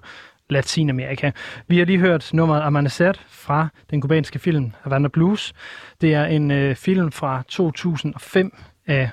[0.50, 1.30] Latinamerika.
[1.68, 5.52] Vi har lige hørt nummeret Amanecer fra den kubanske film Havana Blues.
[6.00, 9.10] Det er en øh, film fra 2005 af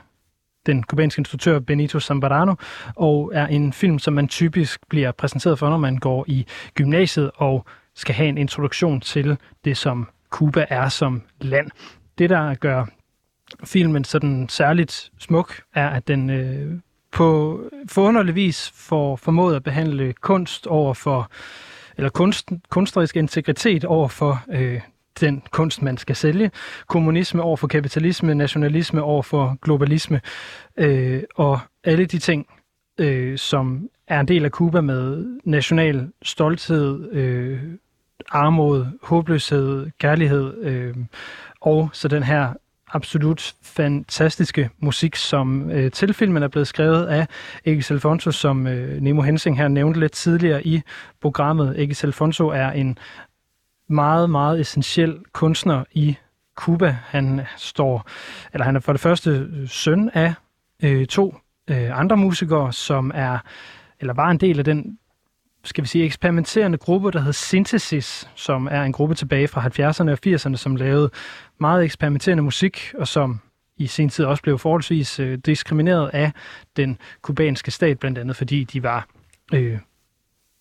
[0.65, 2.55] den kubanske instruktør Benito Zambrano,
[2.95, 7.31] og er en film, som man typisk bliver præsenteret for, når man går i gymnasiet
[7.35, 7.65] og
[7.97, 11.71] skal have en introduktion til det, som Cuba er som land.
[12.17, 12.85] Det, der gør
[13.63, 16.79] filmen sådan særligt smuk, er, at den øh,
[17.11, 21.31] på forunderlig vis får formået at behandle kunst over for,
[21.97, 24.81] eller kunst, kunstnerisk integritet over for øh,
[25.19, 26.51] den kunst, man skal sælge.
[26.87, 30.21] Kommunisme over for kapitalisme, nationalisme over for globalisme,
[30.77, 32.47] øh, og alle de ting,
[32.97, 37.59] øh, som er en del af Kuba med national stolthed, øh,
[38.31, 40.95] armod, håbløshed, kærlighed, øh,
[41.61, 42.53] og så den her
[42.93, 47.27] absolut fantastiske musik, som øh, til filmen er blevet skrevet af
[47.65, 50.81] Egis Alfonso, som øh, Nemo Hensing her nævnte lidt tidligere i
[51.21, 51.81] programmet.
[51.81, 52.97] Egis Alfonso er en
[53.89, 56.17] meget, meget essentiel kunstner i
[56.55, 56.97] Cuba.
[57.05, 58.09] Han står,
[58.53, 60.33] eller han er for det første søn af
[60.83, 61.35] øh, to
[61.69, 63.39] øh, andre musikere, som er,
[63.99, 64.97] eller var en del af den
[65.67, 70.11] skal vi sige, eksperimenterende gruppe, der hed Synthesis, som er en gruppe tilbage fra 70'erne
[70.11, 71.09] og 80'erne, som lavede
[71.59, 73.39] meget eksperimenterende musik, og som
[73.77, 76.31] i sin tid også blev forholdsvis øh, diskrimineret af
[76.75, 79.07] den kubanske stat, blandt andet fordi de var
[79.53, 79.77] øh,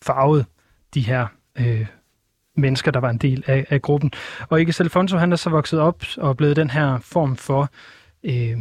[0.02, 0.46] farvet,
[0.94, 1.26] de her
[1.58, 1.86] øh,
[2.56, 4.12] mennesker, der var en del af, af gruppen.
[4.48, 7.68] Og Ikke Alfonso, han er så vokset op og blevet den her form for
[8.24, 8.58] øh,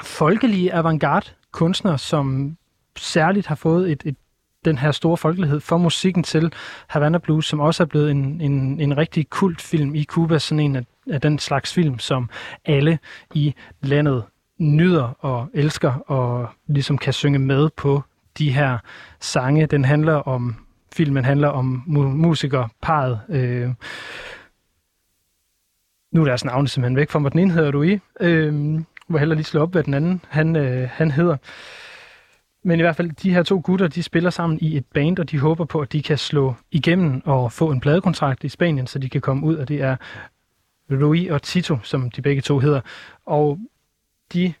[0.00, 2.56] folkelige avantgarde kunstner, som
[2.96, 4.16] særligt har fået et, et
[4.64, 6.52] den her store folkelighed for musikken til
[6.86, 10.60] Havana Blues, som også er blevet en, en, en rigtig kult film i Cuba, sådan
[10.60, 12.30] en af, af den slags film, som
[12.64, 12.98] alle
[13.34, 14.24] i landet
[14.58, 18.02] nyder og elsker og ligesom kan synge med på
[18.38, 18.78] de her
[19.20, 19.66] sange.
[19.66, 20.56] Den handler om,
[20.96, 23.20] filmen handler om mu- musikerparet.
[23.28, 23.70] Øh,
[26.12, 27.32] nu er deres navne simpelthen væk fra mig.
[27.32, 27.98] Den ene hedder du i.
[28.20, 28.54] Øh,
[29.08, 31.36] må heller lige slå op, hvad den anden han, øh, han hedder.
[32.66, 35.30] Men i hvert fald, de her to gutter, de spiller sammen i et band, og
[35.30, 38.98] de håber på, at de kan slå igennem og få en pladekontrakt i Spanien, så
[38.98, 39.96] de kan komme ud, og det er
[40.90, 42.80] Rui og Tito, som de begge to hedder.
[43.26, 43.58] Og
[44.32, 44.54] de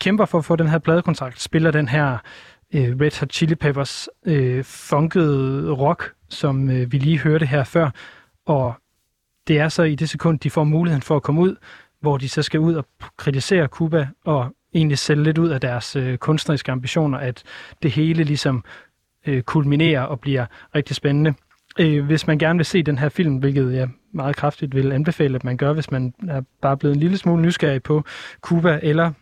[0.00, 2.18] kæmper for at få den her pladekontrakt, spiller den her
[2.74, 7.90] øh, Red Hot Chili Peppers øh, funkede rock, som øh, vi lige hørte her før.
[8.46, 8.74] Og
[9.48, 11.56] det er så i det sekund, de får muligheden for at komme ud,
[12.00, 15.96] hvor de så skal ud og kritisere Cuba og egentlig sælge lidt ud af deres
[15.96, 17.42] øh, kunstneriske ambitioner, at
[17.82, 18.64] det hele ligesom
[19.26, 21.34] øh, kulminerer og bliver rigtig spændende.
[21.78, 25.36] Øh, hvis man gerne vil se den her film, hvilket jeg meget kraftigt vil anbefale,
[25.36, 28.04] at man gør, hvis man er bare blevet en lille smule nysgerrig på
[28.40, 29.12] Cuba, eller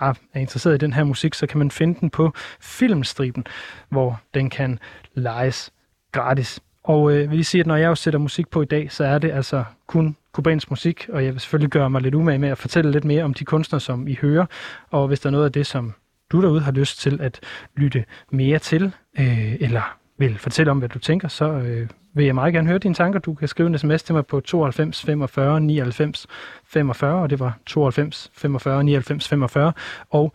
[0.00, 3.46] bare er interesseret i den her musik, så kan man finde den på Filmstriben,
[3.88, 4.78] hvor den kan
[5.14, 5.72] lejes
[6.12, 6.60] gratis.
[6.84, 9.04] Og øh, vil lige sige, at når jeg jo sætter musik på i dag, så
[9.04, 12.48] er det altså kun kubansk musik, og jeg vil selvfølgelig gøre mig lidt umage med
[12.48, 14.46] at fortælle lidt mere om de kunstnere, som I hører,
[14.90, 15.94] og hvis der er noget af det, som
[16.32, 17.40] du derude har lyst til at
[17.76, 22.34] lytte mere til, øh, eller vil fortælle om, hvad du tænker, så øh, vil jeg
[22.34, 23.18] meget gerne høre dine tanker.
[23.18, 26.26] Du kan skrive en sms til mig på 92 45 99
[26.64, 29.72] 45, og det var 92 45 99 45,
[30.10, 30.34] og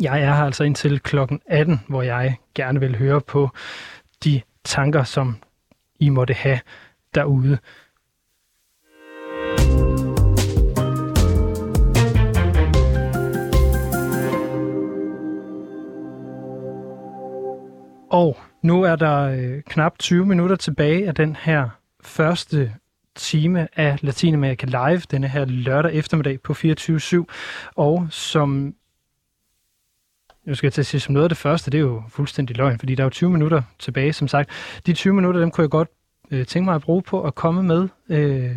[0.00, 3.50] jeg er her altså indtil klokken 18, hvor jeg gerne vil høre på
[4.24, 5.36] de tanker, som
[6.00, 6.60] I måtte have
[7.14, 7.58] derude.
[18.10, 21.68] Og nu er der øh, knap 20 minutter tilbage af den her
[22.00, 22.72] første
[23.14, 27.24] time af Latinamerika Live, denne her lørdag eftermiddag på 24-7.
[27.76, 28.74] Og som
[30.44, 32.56] nu skal jeg til at sige, som noget af det første, det er jo fuldstændig
[32.56, 34.50] løgn, fordi der er jo 20 minutter tilbage, som sagt.
[34.86, 35.88] De 20 minutter, dem kunne jeg godt
[36.30, 38.56] øh, tænke mig at bruge på at komme med, øh,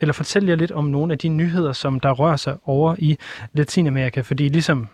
[0.00, 3.18] eller fortælle jer lidt om nogle af de nyheder, som der rører sig over i
[3.52, 4.88] Latinamerika, fordi ligesom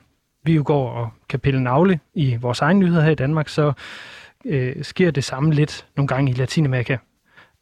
[0.44, 3.72] vi jo går og kan pille navle i vores egen nyheder her i Danmark, så
[4.44, 6.96] øh, sker det samme lidt nogle gange i Latinamerika.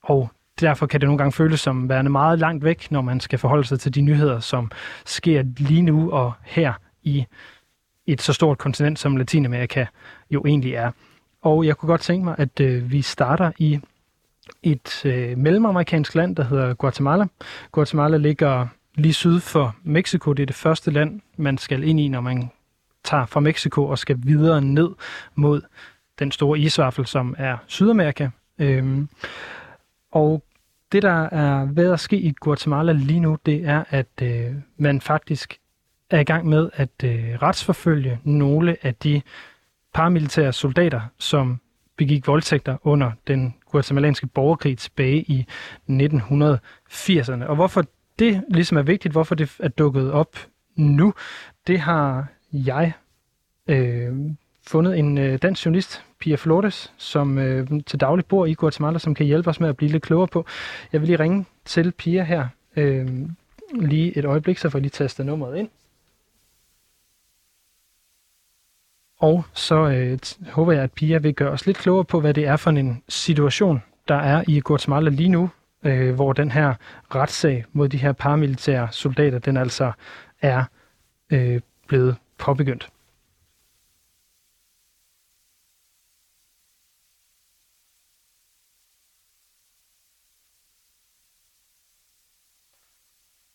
[0.02, 3.38] Og derfor kan det nogle gange føles som værende meget langt væk, når man skal
[3.38, 4.70] forholde sig til de nyheder, som
[5.04, 7.26] sker lige nu og her i
[8.06, 9.86] et så stort kontinent, som Latinamerika
[10.30, 10.90] jo egentlig er.
[11.42, 13.80] Og jeg kunne godt tænke mig, at øh, vi starter i
[14.62, 17.26] et øh, mellemamerikansk land, der hedder Guatemala.
[17.72, 20.32] Guatemala ligger lige syd for Mexico.
[20.32, 22.50] Det er det første land, man skal ind i, når man
[23.04, 24.90] tager fra Mexico og skal videre ned
[25.34, 25.62] mod
[26.18, 28.28] den store isvaffel, som er Sydamerika.
[28.58, 29.08] Øhm,
[30.12, 30.44] og
[30.92, 35.00] det, der er ved at ske i Guatemala lige nu, det er, at øh, man
[35.00, 35.58] faktisk
[36.10, 39.22] er i gang med at øh, retsforfølge nogle af de
[39.94, 41.60] paramilitære soldater, som
[41.96, 45.46] begik voldtægter under den guatemalanske borgerkrig tilbage i
[45.90, 47.44] 1980'erne.
[47.44, 47.84] Og hvorfor
[48.18, 50.36] det ligesom er vigtigt, hvorfor det er dukket op
[50.76, 51.14] nu,
[51.66, 52.92] det har jeg
[53.66, 54.12] øh,
[54.66, 59.14] fundet en øh, dansk journalist, Pia Flores, som øh, til daglig bor i Guatemala, som
[59.14, 60.46] kan hjælpe os med at blive lidt klogere på.
[60.92, 63.08] Jeg vil lige ringe til Pia her øh,
[63.74, 65.68] lige et øjeblik, så får jeg lige tastet nummeret ind.
[69.18, 70.18] Og så øh,
[70.52, 73.02] håber jeg, at Pia vil gøre os lidt klogere på, hvad det er for en
[73.08, 75.50] situation, der er i Guatemala lige nu,
[75.82, 76.74] øh, hvor den her
[77.14, 79.92] retssag mod de her paramilitære soldater, den altså
[80.42, 80.64] er
[81.30, 82.90] øh, blevet påbegyndt.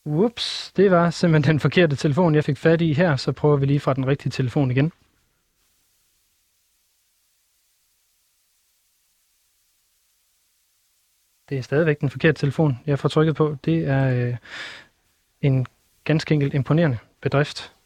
[0.05, 3.65] Ups, det var simpelthen den forkerte telefon, jeg fik fat i her, så prøver vi
[3.65, 4.91] lige fra den rigtige telefon igen.
[11.49, 13.57] Det er stadigvæk den forkerte telefon, jeg får trykket på.
[13.65, 14.37] Det er øh,
[15.41, 15.65] en
[16.03, 17.76] ganske enkelt imponerende bedrift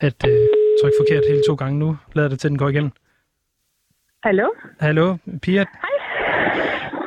[0.00, 0.48] at øh,
[0.82, 1.96] trykke forkert hele to gange nu.
[2.12, 2.92] Lader det til, den går igen.
[4.22, 4.48] Hallo?
[4.80, 5.64] Hallo, Pia.
[5.82, 5.90] Hej.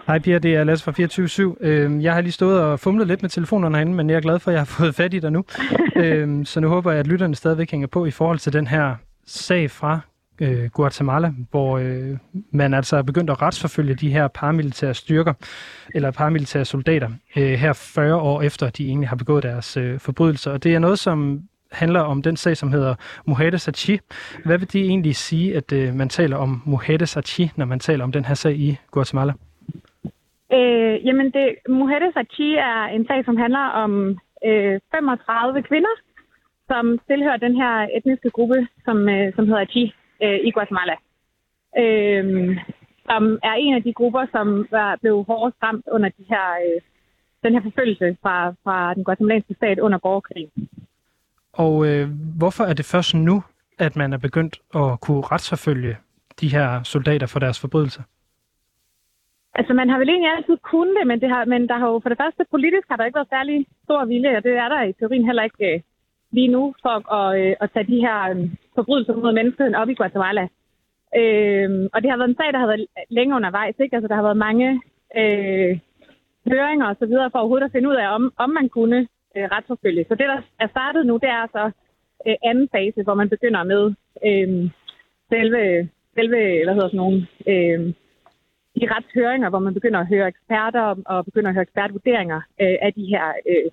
[0.07, 1.67] Hej Pia, det er Lasse fra 24-7.
[1.67, 4.39] Øhm, jeg har lige stået og fumlet lidt med telefonerne herinde, men jeg er glad
[4.39, 5.43] for, at jeg har fået fat i dig nu.
[5.95, 8.95] øhm, så nu håber jeg, at lytterne stadigvæk hænger på i forhold til den her
[9.25, 9.99] sag fra
[10.41, 12.17] øh, Guatemala, hvor øh,
[12.51, 15.33] man altså er begyndt at retsforfølge de her paramilitære styrker,
[15.95, 20.51] eller paramilitære soldater, øh, her 40 år efter, de egentlig har begået deres øh, forbrydelser.
[20.51, 21.41] Og det er noget, som
[21.72, 22.95] handler om den sag, som hedder
[23.26, 23.99] Mohede Sachi.
[24.45, 28.03] Hvad vil det egentlig sige, at øh, man taler om Mohede Sachi, når man taler
[28.03, 29.34] om den her sag i Guatemala?
[30.53, 35.95] Øh, jamen, det, Mohede Sachi er en sag, som handler om øh, 35 kvinder,
[36.67, 39.93] som tilhører den her etniske gruppe, som, øh, som hedder Chi
[40.24, 40.95] øh, i Guatemala.
[41.78, 42.57] Øh,
[43.09, 46.82] som er en af de grupper, som var, blev hårdest ramt under de her, øh,
[47.43, 50.51] den her forfølgelse fra, fra den guatemalanske stat under borgerkrigen.
[51.53, 53.43] Og øh, hvorfor er det først nu,
[53.79, 55.97] at man er begyndt at kunne retsforfølge
[56.41, 58.01] de her soldater for deres forbrydelser?
[59.53, 61.99] Altså, man har vel egentlig altid kunnet det, men, det har, men der har jo
[61.99, 64.83] for det første politisk har der ikke været særlig stor vilje, og det er der
[64.83, 65.81] i teorien heller ikke øh,
[66.31, 69.93] lige nu for at, øh, at tage de her øh, forbrydelser mod menneskeheden op i
[69.93, 70.47] Guatemala.
[71.21, 73.75] Øh, og det har været en sag, der har været længe undervejs.
[73.79, 73.95] Ikke?
[73.95, 74.81] Altså, der har været mange
[75.21, 75.79] øh,
[76.51, 79.45] høringer og så videre for overhovedet at finde ud af, om, om man kunne øh,
[79.53, 80.05] retsforfølge.
[80.07, 81.71] Så det, der er startet nu, det er så
[82.27, 83.84] øh, anden fase, hvor man begynder med
[84.27, 84.71] øh,
[85.30, 87.93] selve, selve hvad hedder sådan nogle, øh,
[88.80, 92.93] de retshøringer, hvor man begynder at høre eksperter og begynder at høre ekspertvurderinger øh, af
[92.93, 93.67] de her øh,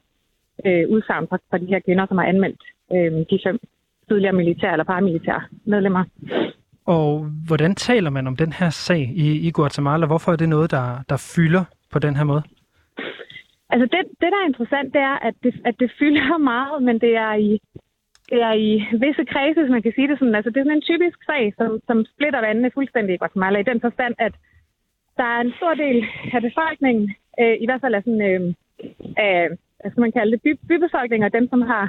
[0.67, 2.63] øh, udsagn fra, fra de her kvinder, som har anmeldt
[2.95, 3.59] øh, de fem
[4.09, 6.05] tidligere militære eller paramilitære medlemmer.
[6.87, 10.07] Og hvordan taler man om den her sag i, i Guatemala?
[10.07, 12.43] Hvorfor er det noget, der, der fylder på den her måde?
[13.71, 16.99] Altså det, det, der er interessant, det er, at det, at det fylder meget, men
[16.99, 17.61] det er i,
[18.31, 18.71] det er i
[19.05, 20.35] visse kredse, hvis man kan sige det sådan.
[20.35, 23.71] Altså det er sådan en typisk sag, som, som splitter vandene fuldstændig i Guatemala, i
[23.71, 24.35] den forstand, at
[25.17, 28.55] der er en stor del af befolkningen, øh, i hvert fald af sådan, øh,
[29.17, 29.49] af,
[29.81, 31.85] hvad skal man kalde det, by, bybefolkningen, og dem, som har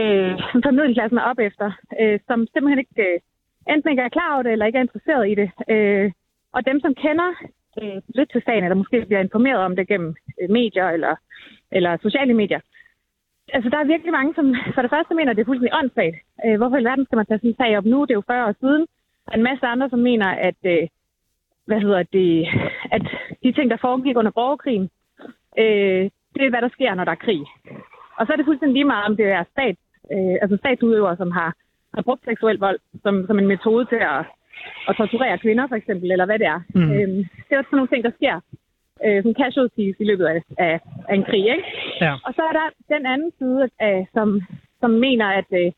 [0.00, 1.68] øh, som tager middelklassen op efter,
[2.00, 3.20] øh, som simpelthen ikke øh,
[3.72, 5.48] enten ikke er klar over det, eller ikke er interesseret i det.
[5.72, 6.12] Øh,
[6.52, 7.30] og dem, som kender
[7.82, 11.14] øh, lidt til sagen, eller måske bliver informeret om det gennem øh, medier eller,
[11.72, 12.60] eller sociale medier.
[13.52, 16.16] Altså, der er virkelig mange, som for det første mener, at det er fuldstændig åndssvagt.
[16.44, 17.98] Øh, hvorfor i verden skal man tage sådan en sag op nu?
[18.02, 18.82] Det er jo 40 år siden.
[19.24, 20.88] Der er en masse andre, som mener, at, øh,
[21.66, 22.46] hvad hedder det,
[22.96, 23.02] at
[23.42, 24.90] de ting, der foregik under borgerkrigen,
[25.58, 26.04] øh,
[26.34, 27.42] det er, hvad der sker, når der er krig.
[28.18, 29.76] Og så er det fuldstændig lige meget, om det er stat,
[30.12, 31.50] øh, altså statsudøvere, som har,
[31.94, 34.24] har brugt seksuel vold som, som en metode til at
[34.88, 36.60] at torturere kvinder, for eksempel, eller hvad det er.
[36.74, 36.92] Mm.
[36.92, 38.36] Øhm, det er sådan nogle ting, der sker
[39.04, 41.44] øh, som casualties i løbet af, af, af en krig.
[41.54, 41.64] Ikke?
[42.00, 42.12] Ja.
[42.26, 44.42] Og så er der den anden side, af, som,
[44.80, 45.72] som mener, at, øh,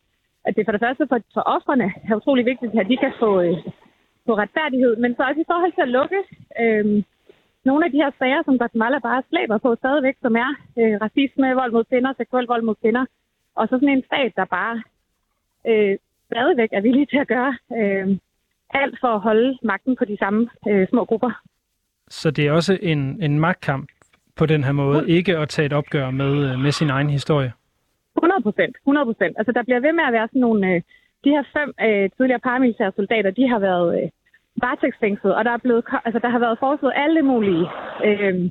[0.47, 3.41] at det for det første for, for offrene er utrolig vigtigt, at de kan få,
[3.41, 3.57] øh,
[4.27, 6.21] få retfærdighed, men så også i forhold til at lukke
[6.63, 7.03] øh,
[7.65, 10.51] nogle af de her sager, som Guatemala bare slæber på stadigvæk, som er
[10.81, 13.05] øh, racisme, vold mod kvinder, seksuel vold mod kvinder,
[13.55, 14.83] og så sådan en stat, der bare
[15.71, 15.99] øh,
[16.31, 18.09] stadigvæk er villig til at gøre øh,
[18.71, 21.43] alt for at holde magten på de samme øh, små grupper.
[22.09, 23.89] Så det er også en, en magtkamp
[24.37, 27.53] på den her måde, ikke at tage et opgør med, øh, med sin egen historie?
[28.17, 28.77] 100 procent.
[28.77, 29.35] 100 procent.
[29.39, 30.75] Altså, der bliver ved med at være sådan nogle...
[30.75, 30.83] Øh,
[31.27, 34.09] de her fem øh, tidligere paramilitære soldater, de har været øh,
[34.63, 37.67] varetægtsfængslet, og der, er blevet, altså, der har været foreslået alle mulige
[38.09, 38.51] øh,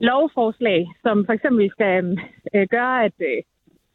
[0.00, 2.18] lovforslag, som for eksempel skal
[2.54, 3.38] øh, gøre, at øh,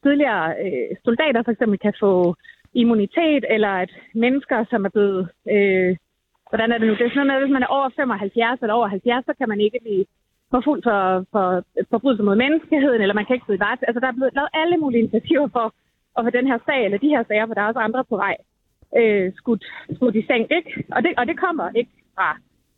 [0.03, 2.35] tidligere øh, soldater for eksempel kan få
[2.81, 5.21] immunitet, eller at mennesker, som er blevet...
[5.53, 5.91] Øh,
[6.49, 6.93] hvordan er det nu?
[6.93, 9.33] Det er sådan noget med, at hvis man er over 75 eller over 70, så
[9.39, 10.05] kan man ikke blive
[10.53, 11.01] forfulgt for,
[11.33, 11.45] for
[11.93, 13.87] forbrydelse mod menneskeheden, eller man kan ikke sidde i varet.
[13.87, 15.65] Altså, der er blevet lavet alle mulige initiativer for
[16.17, 18.15] at få den her sag, eller de her sager, for der er også andre på
[18.23, 18.35] vej,
[18.99, 19.63] øh, skudt,
[19.95, 20.71] skudt i seng, ikke?
[20.95, 22.27] Og det, og det kommer ikke fra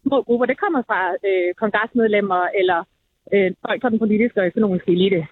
[0.03, 2.79] små grupper, det kommer fra øh, kongresmedlemmer, eller
[3.33, 5.27] øh, folk fra den politiske og økonomiske elite.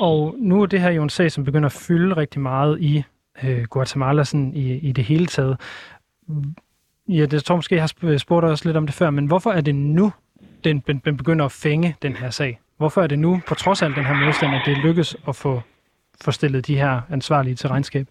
[0.00, 3.02] Og nu er det her jo en sag, som begynder at fylde rigtig meget i
[3.44, 5.56] øh, Guatemala sådan i, i det hele taget.
[7.08, 9.50] Ja, det tror måske, jeg har spurgt dig også lidt om det før, men hvorfor
[9.50, 10.12] er det nu,
[10.64, 12.60] den, den begynder at fænge den her sag?
[12.76, 15.60] Hvorfor er det nu, på trods af den her modstand, at det lykkes at få,
[16.24, 18.06] få stillet de her ansvarlige til regnskab?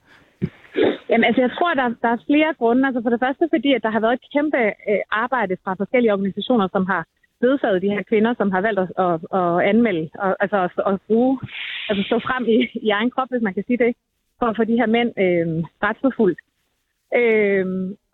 [1.10, 2.86] Jamen, altså, jeg tror, der, der er flere grunde.
[2.88, 4.62] Altså, for det første fordi, at der har været et kæmpe
[4.92, 7.02] øh, arbejde fra forskellige organisationer, som har
[7.42, 11.02] ledsaget de her kvinder, som har valgt at, at, at anmelde, og, altså at, at
[11.08, 11.40] bruge,
[11.90, 12.58] altså stå frem i,
[12.88, 13.92] i egen krop, hvis man kan sige det,
[14.40, 15.48] for at få de her mænd øh,
[15.84, 16.40] retsforfulgt.
[17.20, 17.66] Øh,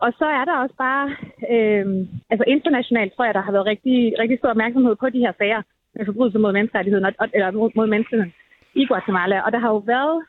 [0.04, 1.06] og så er der også bare,
[1.54, 1.86] øh,
[2.30, 5.62] altså internationalt tror jeg, der har været rigtig, rigtig stor opmærksomhed på de her sager
[5.94, 8.32] med forbrydelser mod menneskerettigheden, eller mod, mod menneskeheden
[8.74, 9.40] i Guatemala.
[9.40, 10.24] Og der har jo været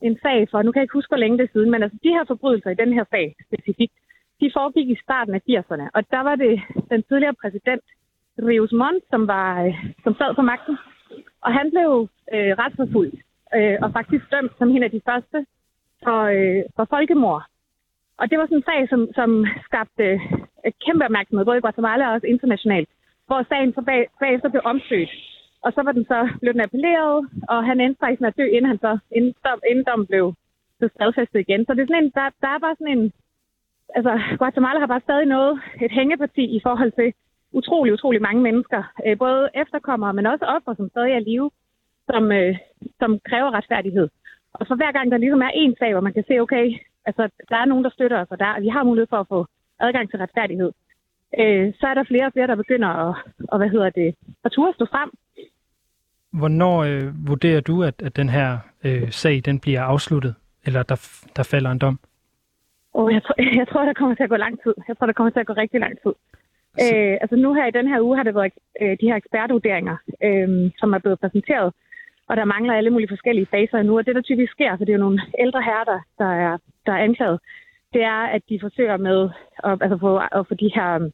[0.00, 1.98] en sag for, nu kan jeg ikke huske, hvor længe det er siden, men altså
[2.02, 3.92] de her forbrydelser i den her sag specifikt,
[4.40, 5.86] de foregik i starten af 80'erne.
[5.94, 7.84] Og der var det den tidligere præsident,
[8.48, 9.74] Rios Montt, som, var, øh,
[10.04, 10.76] som sad på magten.
[11.44, 13.14] Og han blev øh, retsforfulgt
[13.56, 15.38] øh, og faktisk dømt som en af de første
[16.04, 17.42] for, øh, for folkemord.
[18.20, 19.30] Og det var sådan en sag, som, som
[19.68, 20.06] skabte
[20.64, 22.88] øh, kæmpe opmærksomhed, både i Guatemala og også internationalt,
[23.26, 25.12] hvor sagen så bag, bagefter blev omsøgt.
[25.64, 28.46] Og så var den så blev den appelleret, og han endte faktisk med at dø,
[28.56, 30.34] inden han så inden, dom, inden dom blev
[30.80, 31.64] så stadfæstet igen.
[31.64, 33.12] Så det er sådan en, der, der er bare sådan en,
[33.96, 37.08] altså Guatemala har bare stadig noget, et hængeparti i forhold til
[37.52, 41.50] utrolig, utrolig mange mennesker, øh, både efterkommere, men også offer, som stadig er i live,
[42.12, 42.56] som, øh,
[43.00, 44.08] som kræver retfærdighed.
[44.52, 46.64] Og for hver gang der ligesom er en sag, hvor man kan se, okay,
[47.08, 49.46] altså der er nogen, der støtter os, og der, vi har mulighed for at få
[49.80, 50.72] adgang til retfærdighed,
[51.40, 53.14] øh, så er der flere og flere, der begynder at,
[53.48, 55.10] og, hvad hedder det, at turde stå frem.
[56.32, 60.34] Hvornår øh, vurderer du, at, at den her øh, sag den bliver afsluttet,
[60.66, 60.98] eller der,
[61.36, 61.98] der falder en dom?
[62.94, 64.74] Oh, jeg, tror, jeg tror, der kommer til at gå lang tid.
[64.88, 66.14] Jeg tror, der kommer til at gå rigtig lang tid.
[66.78, 66.94] Så...
[66.94, 68.52] Øh, altså nu her i den her uge har det været
[68.82, 71.72] øh, de her ekspertvurderinger, øh, som er blevet præsenteret,
[72.32, 73.92] og der mangler alle mulige forskellige faser nu.
[73.98, 76.58] Og det, der typisk sker, for det er jo nogle ældre herrer, der, der, er,
[76.86, 77.38] der er anklaget,
[77.92, 79.20] det er, at de forsøger med
[79.64, 81.10] at, altså få, at få de her um,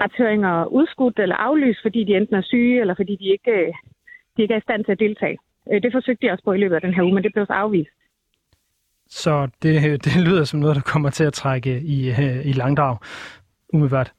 [0.00, 3.72] retshøringer udskudt eller aflyst, fordi de enten er syge, eller fordi de ikke, øh,
[4.36, 5.38] de ikke er i stand til at deltage.
[5.72, 7.46] Øh, det forsøgte de også på i løbet af den her uge, men det blev
[7.46, 7.90] så afvist.
[9.08, 12.96] Så det, det lyder som noget, der kommer til at trække i, øh, i langdrag,
[13.72, 14.12] umiddelbart.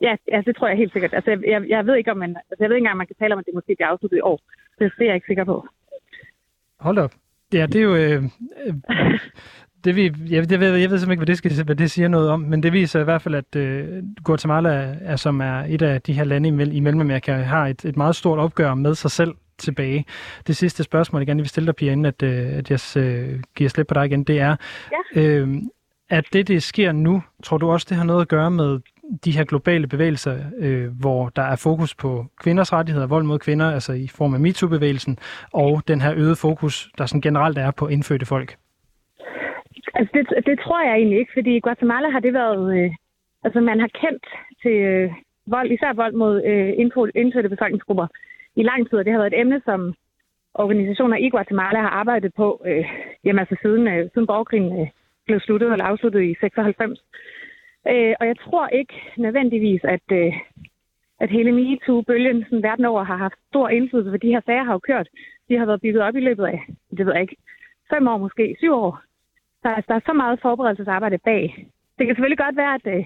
[0.00, 1.14] Ja, altså, det tror jeg helt sikkert.
[1.14, 3.32] Altså, jeg, jeg ved ikke, om man, altså, jeg ved ikke engang, man kan tale
[3.34, 4.40] om, at det måske bliver afsluttet i år.
[4.78, 5.66] Det, det er jeg ikke sikker på.
[6.80, 7.12] Hold op.
[7.52, 7.94] Ja, det er jo...
[7.94, 8.22] Øh,
[8.66, 8.74] øh,
[9.84, 12.08] det vi, jeg, jeg, ved, jeg ved simpelthen ikke, hvad det, skal, hvad det siger
[12.08, 15.82] noget om, men det viser i hvert fald, at øh, Guatemala, er, som er et
[15.82, 19.10] af de her lande i, i Mellemamerika, har et, et meget stort opgør med sig
[19.10, 20.04] selv tilbage.
[20.46, 23.40] Det sidste spørgsmål, jeg gerne vil stille dig, Pia, inden at, øh, at jeg øh,
[23.56, 24.56] giver slip på dig igen, det er,
[25.16, 25.20] ja.
[25.20, 25.56] øh,
[26.10, 28.80] at det, det sker nu, tror du også, det har noget at gøre med
[29.24, 33.70] de her globale bevægelser, øh, hvor der er fokus på kvinders rettigheder, vold mod kvinder,
[33.70, 35.18] altså i form af MeToo-bevægelsen,
[35.52, 38.56] og den her øget fokus, der sådan generelt er på indfødte folk?
[39.94, 42.78] Altså, det, det tror jeg egentlig ikke, fordi i Guatemala har det været...
[42.78, 42.90] Øh,
[43.44, 44.24] altså, man har kendt
[44.62, 45.12] til øh,
[45.46, 46.72] vold, især vold mod øh,
[47.14, 48.06] indfødte befolkningsgrupper
[48.56, 49.94] i lang tid, og det har været et emne, som
[50.54, 52.84] organisationer i Guatemala har arbejdet på, øh,
[53.24, 54.88] jamen altså siden, øh, siden borgerkrigen øh,
[55.26, 57.04] blev sluttet eller afsluttet i 96.
[57.88, 60.32] Øh, og jeg tror ikke nødvendigvis, at, øh,
[61.20, 64.72] at hele MeToo-bølgen sådan verden over har haft stor indflydelse, for de her sager har
[64.72, 65.08] jo kørt.
[65.48, 66.66] De har været bygget op i løbet af,
[66.96, 67.36] det ved jeg ikke,
[67.92, 69.00] fem år måske, syv år.
[69.62, 71.66] Der, er, der er så meget forberedelsesarbejde bag.
[71.98, 73.04] Det kan selvfølgelig godt være, at, øh,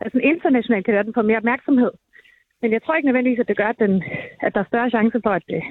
[0.00, 1.90] at sådan internationalt kan den få mere opmærksomhed.
[2.62, 4.02] Men jeg tror ikke nødvendigvis, at det gør, at, den,
[4.42, 5.62] at der er større chance for, at, øh,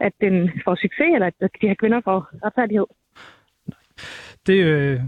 [0.00, 2.86] at den får succes, eller at de her kvinder får retfærdighed.
[4.46, 5.00] Det, øh,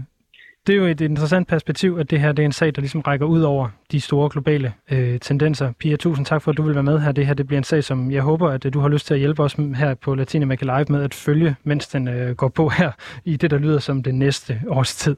[0.67, 3.01] det er jo et interessant perspektiv, at det her det er en sag, der ligesom
[3.01, 5.71] rækker ud over de store globale øh, tendenser.
[5.79, 7.11] Pia, tusind tak for, at du vil være med her.
[7.11, 9.19] Det her det bliver en sag, som jeg håber, at du har lyst til at
[9.19, 12.91] hjælpe os her på Latinamerika Live med at følge, mens den øh, går på her
[13.25, 15.15] i det, der lyder som det næste års tid.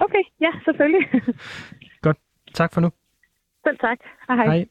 [0.00, 1.22] Okay, ja, selvfølgelig.
[2.02, 2.16] Godt.
[2.54, 2.90] Tak for nu.
[3.66, 3.98] Selv tak.
[4.28, 4.66] Hej hej.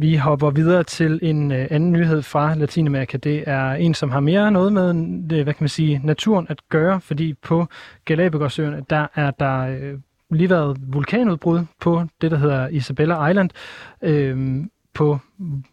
[0.00, 3.16] Vi hopper videre til en øh, anden nyhed fra Latinamerika.
[3.16, 4.94] Det er en, som har mere noget med
[5.30, 7.66] det, hvad kan man sige, naturen at gøre, fordi på
[8.04, 9.98] Galapagosøerne, der er der øh,
[10.30, 13.50] lige været vulkanudbrud på det, der hedder Isabella Island,
[14.02, 15.18] øh, på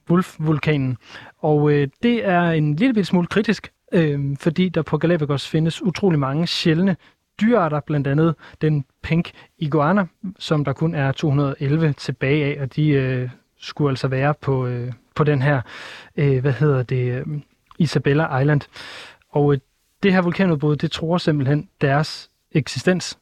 [0.09, 0.97] Wolf-vulkanen.
[1.37, 6.19] Og øh, det er en lille smule kritisk, øh, fordi der på Galapagos findes utrolig
[6.19, 6.95] mange sjældne
[7.41, 10.05] dyrearter, blandt andet den pink iguana,
[10.39, 14.93] som der kun er 211 tilbage af, og de øh, skulle altså være på, øh,
[15.15, 15.61] på den her,
[16.17, 17.25] øh, hvad hedder det, øh,
[17.79, 18.61] Isabella Island.
[19.29, 19.59] Og øh,
[20.03, 23.19] det her vulkanudbrud, det tror simpelthen deres eksistens.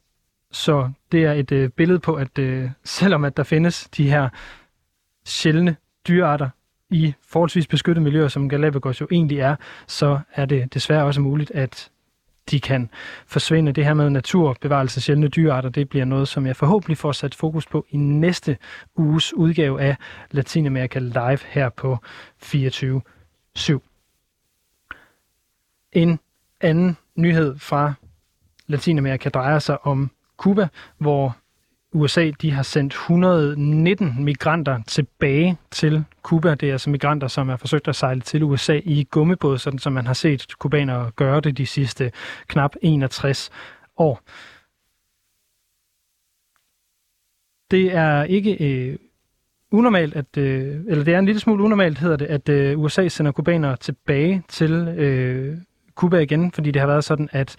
[0.52, 4.28] Så det er et øh, billede på, at øh, selvom at der findes de her
[5.24, 5.76] sjældne
[6.08, 6.48] dyrearter
[6.90, 9.56] i forholdsvis beskyttede miljøer, som Galapagos jo egentlig er,
[9.86, 11.90] så er det desværre også muligt, at
[12.50, 12.90] de kan
[13.26, 13.72] forsvinde.
[13.72, 17.34] Det her med naturbevarelse af sjældne dyrearter, det bliver noget, som jeg forhåbentlig får sat
[17.34, 18.56] fokus på i næste
[18.96, 19.96] uges udgave af
[20.30, 21.98] Latinamerika Live her på
[22.42, 23.78] 24.7.
[25.92, 26.20] En
[26.60, 27.94] anden nyhed fra
[28.66, 30.68] Latinamerika drejer sig om Cuba,
[30.98, 31.36] hvor
[31.94, 36.54] USA de har sendt 119 migranter tilbage til Cuba.
[36.54, 39.92] Det er altså migranter, som har forsøgt at sejle til USA i gummibåd, sådan som
[39.92, 42.12] man har set kubanere gøre det de sidste
[42.46, 43.50] knap 61
[43.96, 44.20] år.
[47.70, 48.98] Det er ikke øh,
[49.70, 53.08] unormalt, at, øh, eller det er en lille smule unormalt, hedder det, at øh, USA
[53.08, 55.56] sender kubanere tilbage til øh,
[55.94, 57.56] Cuba igen, fordi det har været sådan, at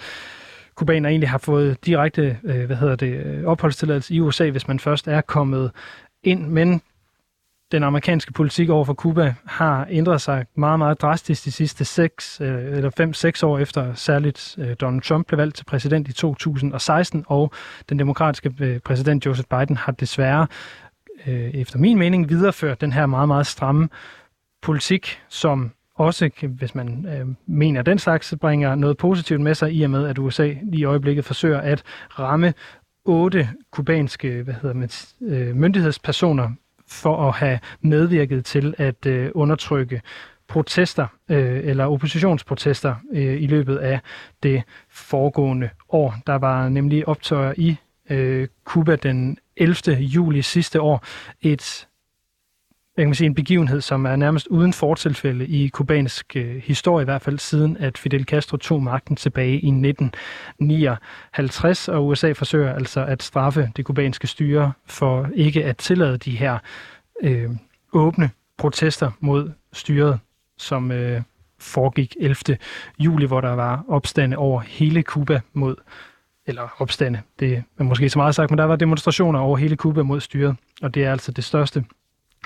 [0.76, 4.80] kubaner egentlig har fået direkte øh, hvad hedder det, øh, opholdstilladelse i USA, hvis man
[4.80, 5.72] først er kommet
[6.24, 6.82] ind, men
[7.72, 12.42] den amerikanske politik over for Cuba har ændret sig meget, meget drastisk de sidste 6
[12.42, 17.26] øh, eller 5-6 år efter særligt øh, Donald Trump blev valgt til præsident i 2016,
[17.28, 17.52] og
[17.90, 20.48] den demokratiske præsident Joseph Biden har desværre,
[21.54, 23.90] efter min mening, videreført den her meget, meget stramme
[24.62, 29.84] politik, som også, hvis man øh, mener den slags, bringer noget positivt med sig, i
[29.84, 31.84] og med, at USA lige i øjeblikket forsøger at
[32.20, 32.54] ramme
[33.06, 34.90] otte kubanske hvad hedder man,
[35.22, 36.50] øh, myndighedspersoner
[36.88, 40.02] for at have medvirket til at øh, undertrykke
[40.48, 44.00] protester øh, eller oppositionsprotester øh, i løbet af
[44.44, 46.16] det foregående år.
[46.28, 47.76] Der var nemlig optøjer i
[48.10, 49.96] øh, Cuba den 11.
[50.00, 51.04] juli sidste år.
[51.42, 51.88] Et
[52.98, 57.06] jeg kan sige, en begivenhed, som er nærmest uden fortilfælde i kubansk øh, historie, i
[57.06, 63.06] hvert fald siden, at Fidel Castro tog magten tilbage i 1959, og USA forsøger altså
[63.06, 66.58] at straffe det kubanske styre for ikke at tillade de her
[67.24, 67.50] øh,
[67.94, 70.20] åbne protester mod styret,
[70.58, 71.22] som øh,
[71.60, 72.58] foregik 11.
[73.00, 75.76] juli, hvor der var opstande over hele Kuba mod
[76.48, 80.04] eller opstande, det er måske så meget sagt, men der var demonstrationer over hele Kuba
[80.04, 81.86] mod styret, og det er altså det største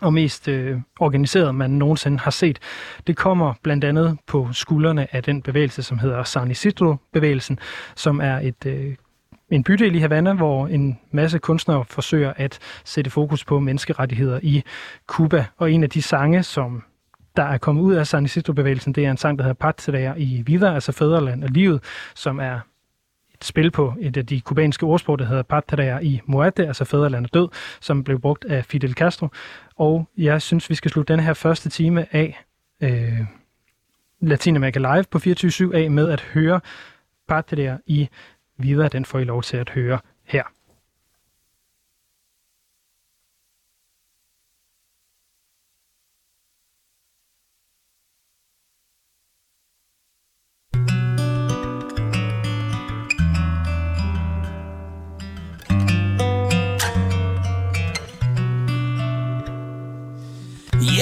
[0.02, 2.60] og mest øh, organiseret, man nogensinde har set.
[3.08, 7.60] Det kommer blandt andet på skuldrene af den bevægelse, som hedder San Isidro-bevægelsen,
[7.96, 8.96] som er et øh,
[9.52, 14.64] en bydel i Havana, hvor en masse kunstnere forsøger at sætte fokus på menneskerettigheder i
[15.08, 15.46] Cuba.
[15.58, 16.84] Og en af de sange, som
[17.36, 20.44] der er kommet ud af San Isidro-bevægelsen, det er en sang, der hedder Patria i
[20.46, 21.84] Vida, altså Fæderland og Livet,
[22.16, 22.60] som er
[23.42, 27.34] spil på et af de kubanske ordsprog, der hedder Patria i Muerte, altså fædreland og
[27.34, 27.48] Død,
[27.82, 29.28] som blev brugt af Fidel Castro.
[29.76, 32.44] Og jeg synes, vi skal slutte den her første time af
[32.82, 33.20] øh,
[34.22, 36.60] Latinamerika Live på 24-7 af med at høre
[37.28, 38.10] Patria i
[38.58, 38.88] Vida.
[38.88, 40.44] Den får I lov til at høre her.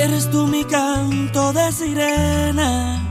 [0.07, 3.01] Eres tú mi canto de sirena,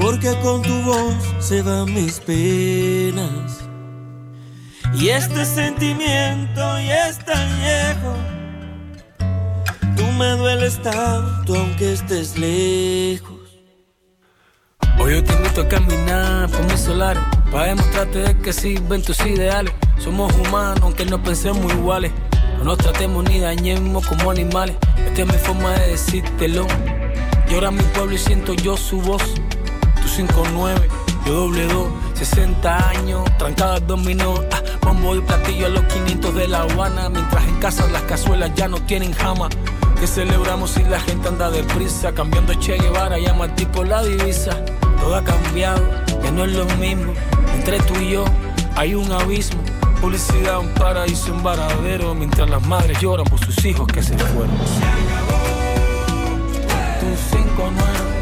[0.00, 3.60] porque con tu voz se van mis penas.
[4.94, 8.14] Y este sentimiento ya es tan viejo,
[9.96, 13.32] tú me dueles tanto aunque estés lejos.
[14.98, 19.72] Hoy yo te invito a caminar por mis solares, para demostrarte que sirven tus ideales.
[19.98, 22.12] Somos humanos aunque no pensemos iguales.
[22.62, 24.76] No nos tratemos ni dañemos como animales.
[25.04, 26.64] Esta es mi forma de decírtelo.
[27.48, 29.34] Llora mi pueblo y siento yo su voz.
[29.96, 30.76] Tú 5-9,
[31.26, 31.88] yo doble 2.
[32.14, 34.34] 60 años, trancadas dominó.
[34.52, 37.08] Ah, bombo y platillo a los 500 de La Habana.
[37.08, 39.48] Mientras en casa las cazuelas ya no tienen jama.
[39.98, 42.12] Que celebramos si la gente anda deprisa.
[42.12, 44.56] Cambiando Che Guevara, llama al tipo la divisa.
[45.00, 45.82] Todo ha cambiado,
[46.22, 47.12] ya no es lo mismo.
[47.56, 48.24] Entre tú y yo
[48.76, 49.60] hay un abismo.
[50.02, 54.50] Publicidad, un paraíso, un varadero, mientras las madres lloran por sus hijos que se fueron.
[54.66, 55.38] Se acabó.
[56.98, 57.72] Tu 5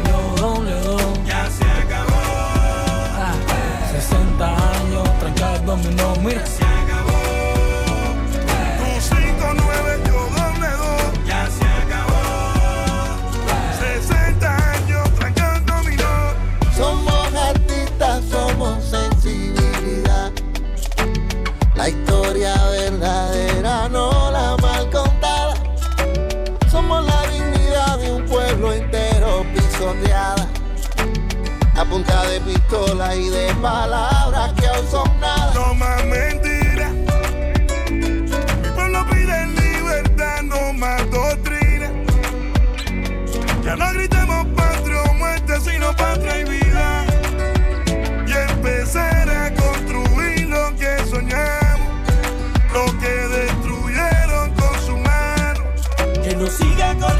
[0.07, 0.73] yo doble
[1.25, 2.21] Ya se acabó.
[3.17, 3.33] Ah,
[3.93, 6.43] 60 años, trancados dominó, mira.
[31.91, 35.53] Punta de pistola y de palabras que aún son nada.
[35.53, 36.93] No más mentiras.
[37.91, 41.91] Mi pueblo pide libertad, no más doctrina.
[43.65, 47.05] Ya no gritemos patria o muerte, sino patria y vida.
[48.25, 51.89] Y empezar a construir lo que soñamos,
[52.73, 55.65] lo que destruyeron con sus manos.
[56.23, 57.10] Que no siga corriendo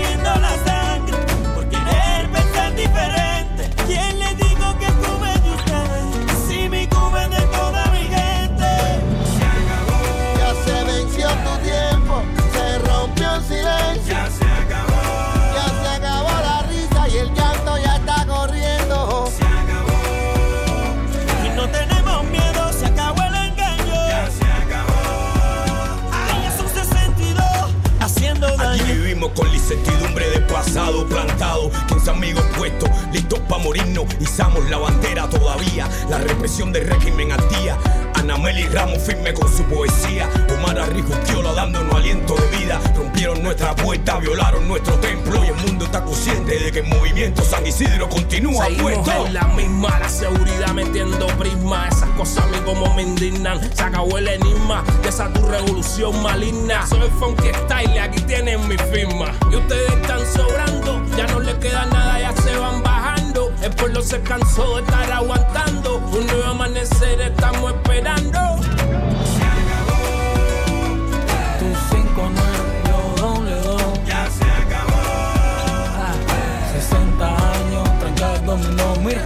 [34.19, 37.77] izamos la bandera todavía, la represión del régimen al día.
[38.15, 44.19] Anameli Ramos firme con su poesía, Omar Arrigustiola dándonos aliento de vida, rompieron nuestra puerta,
[44.19, 48.65] violaron nuestro templo y el mundo está consciente de que el movimiento San Isidro continúa
[48.65, 49.25] Seguimos puesto.
[49.25, 51.87] en la misma, la seguridad metiendo prisma.
[51.87, 53.59] Esas cosas a mí como me indignan.
[53.75, 56.85] Se acabó el enigma de esa tu revolución maligna.
[56.87, 59.33] Soy funky style, aquí tienen mi firma.
[59.51, 62.40] Y ustedes están sobrando, ya no les queda nada, ya.
[63.61, 65.97] El pueblo se cansó de estar aguantando.
[65.97, 68.39] Un nuevo amanecer estamos esperando.
[71.59, 72.35] Tu 5-9,
[72.87, 73.83] yo doble dos.
[74.05, 75.01] Ya se acabó,
[76.73, 79.23] 60 años, tranca el dominó, mira.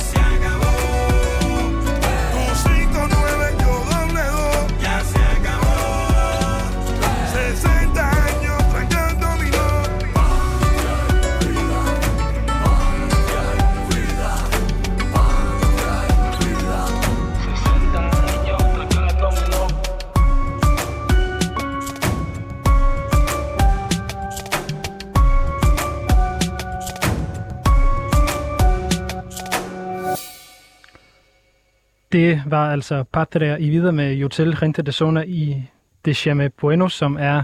[32.16, 35.64] Det var altså Patria i videre med Hotel Rente de Zona i
[36.06, 37.44] De Chame Bueno, som er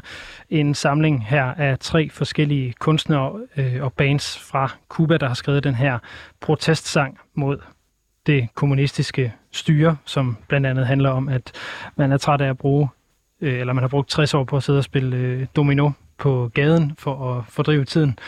[0.49, 5.63] en samling her af tre forskellige kunstnere øh, og bands fra Cuba, der har skrevet
[5.63, 5.99] den her
[6.39, 7.57] protestsang mod
[8.25, 11.51] det kommunistiske styre, som blandt andet handler om, at
[11.95, 12.89] man er træt af at bruge,
[13.41, 16.51] øh, eller man har brugt 60 år på at sidde og spille øh, domino på
[16.53, 18.19] gaden for at fordrive tiden.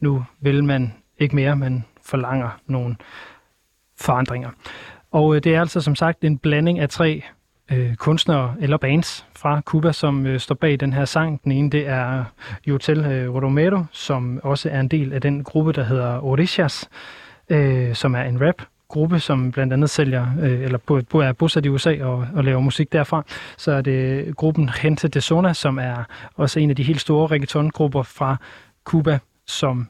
[0.00, 2.96] Nu vil man ikke mere, men forlanger nogle
[4.00, 4.50] forandringer.
[5.16, 7.22] Og øh, det er altså som sagt en blanding af tre
[7.72, 11.44] øh, kunstnere eller bands fra Cuba, som øh, står bag den her sang.
[11.44, 12.24] Den ene det er øh,
[12.66, 16.88] Jotel øh, Romero, som også er en del af den gruppe, der hedder Orishas,
[17.48, 21.66] øh, som er en rap gruppe, som blandt andet sælger, øh, eller bo, er bosat
[21.66, 23.24] i USA og, og laver musik derfra.
[23.56, 26.04] Så er det gruppen Gente de Zona, som er
[26.34, 28.36] også en af de helt store reggaeton-grupper fra
[28.84, 29.88] Cuba, som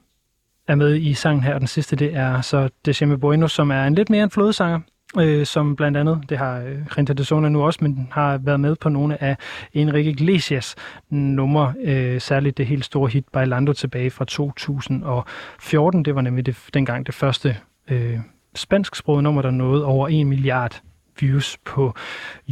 [0.69, 1.59] er med i sangen her.
[1.59, 4.81] Den sidste, det er så Decime Bueno, som er en lidt mere en flådesanger,
[5.19, 8.61] øh, som blandt andet, det har øh, Renta de Sona nu også, men har været
[8.61, 9.37] med på nogle af
[9.73, 10.75] Enrique Iglesias
[11.11, 16.05] numre, øh, særligt det helt store hit Bailando tilbage fra 2014.
[16.05, 17.57] Det var nemlig det, dengang det første
[17.91, 18.19] øh,
[18.55, 20.83] spansksprogede nummer, der nåede over 1 milliard
[21.21, 21.95] views på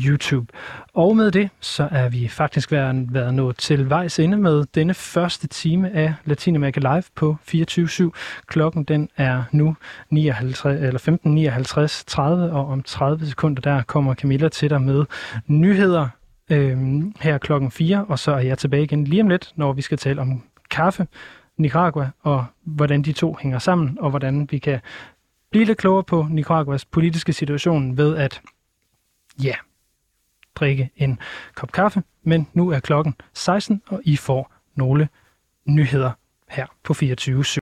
[0.06, 0.52] YouTube.
[0.94, 4.94] Og med det, så er vi faktisk været, været nået til vejs ende med denne
[4.94, 8.10] første time af Latinamerika Live på 24-7.
[8.46, 9.76] Klokken den er nu
[10.10, 15.04] 59, eller 15.59.30, 30, og om 30 sekunder der kommer Camilla til dig med
[15.46, 16.08] nyheder
[16.50, 19.82] øhm, her klokken 4, og så er jeg tilbage igen lige om lidt, når vi
[19.82, 21.06] skal tale om kaffe,
[21.56, 24.80] Nicaragua, og hvordan de to hænger sammen, og hvordan vi kan
[25.50, 28.40] blive lidt klogere på Nicaraguas politiske situation ved at,
[29.42, 29.54] ja,
[30.54, 31.18] drikke en
[31.54, 32.02] kop kaffe.
[32.22, 35.08] Men nu er klokken 16, og I får nogle
[35.64, 36.10] nyheder
[36.48, 37.44] her på 24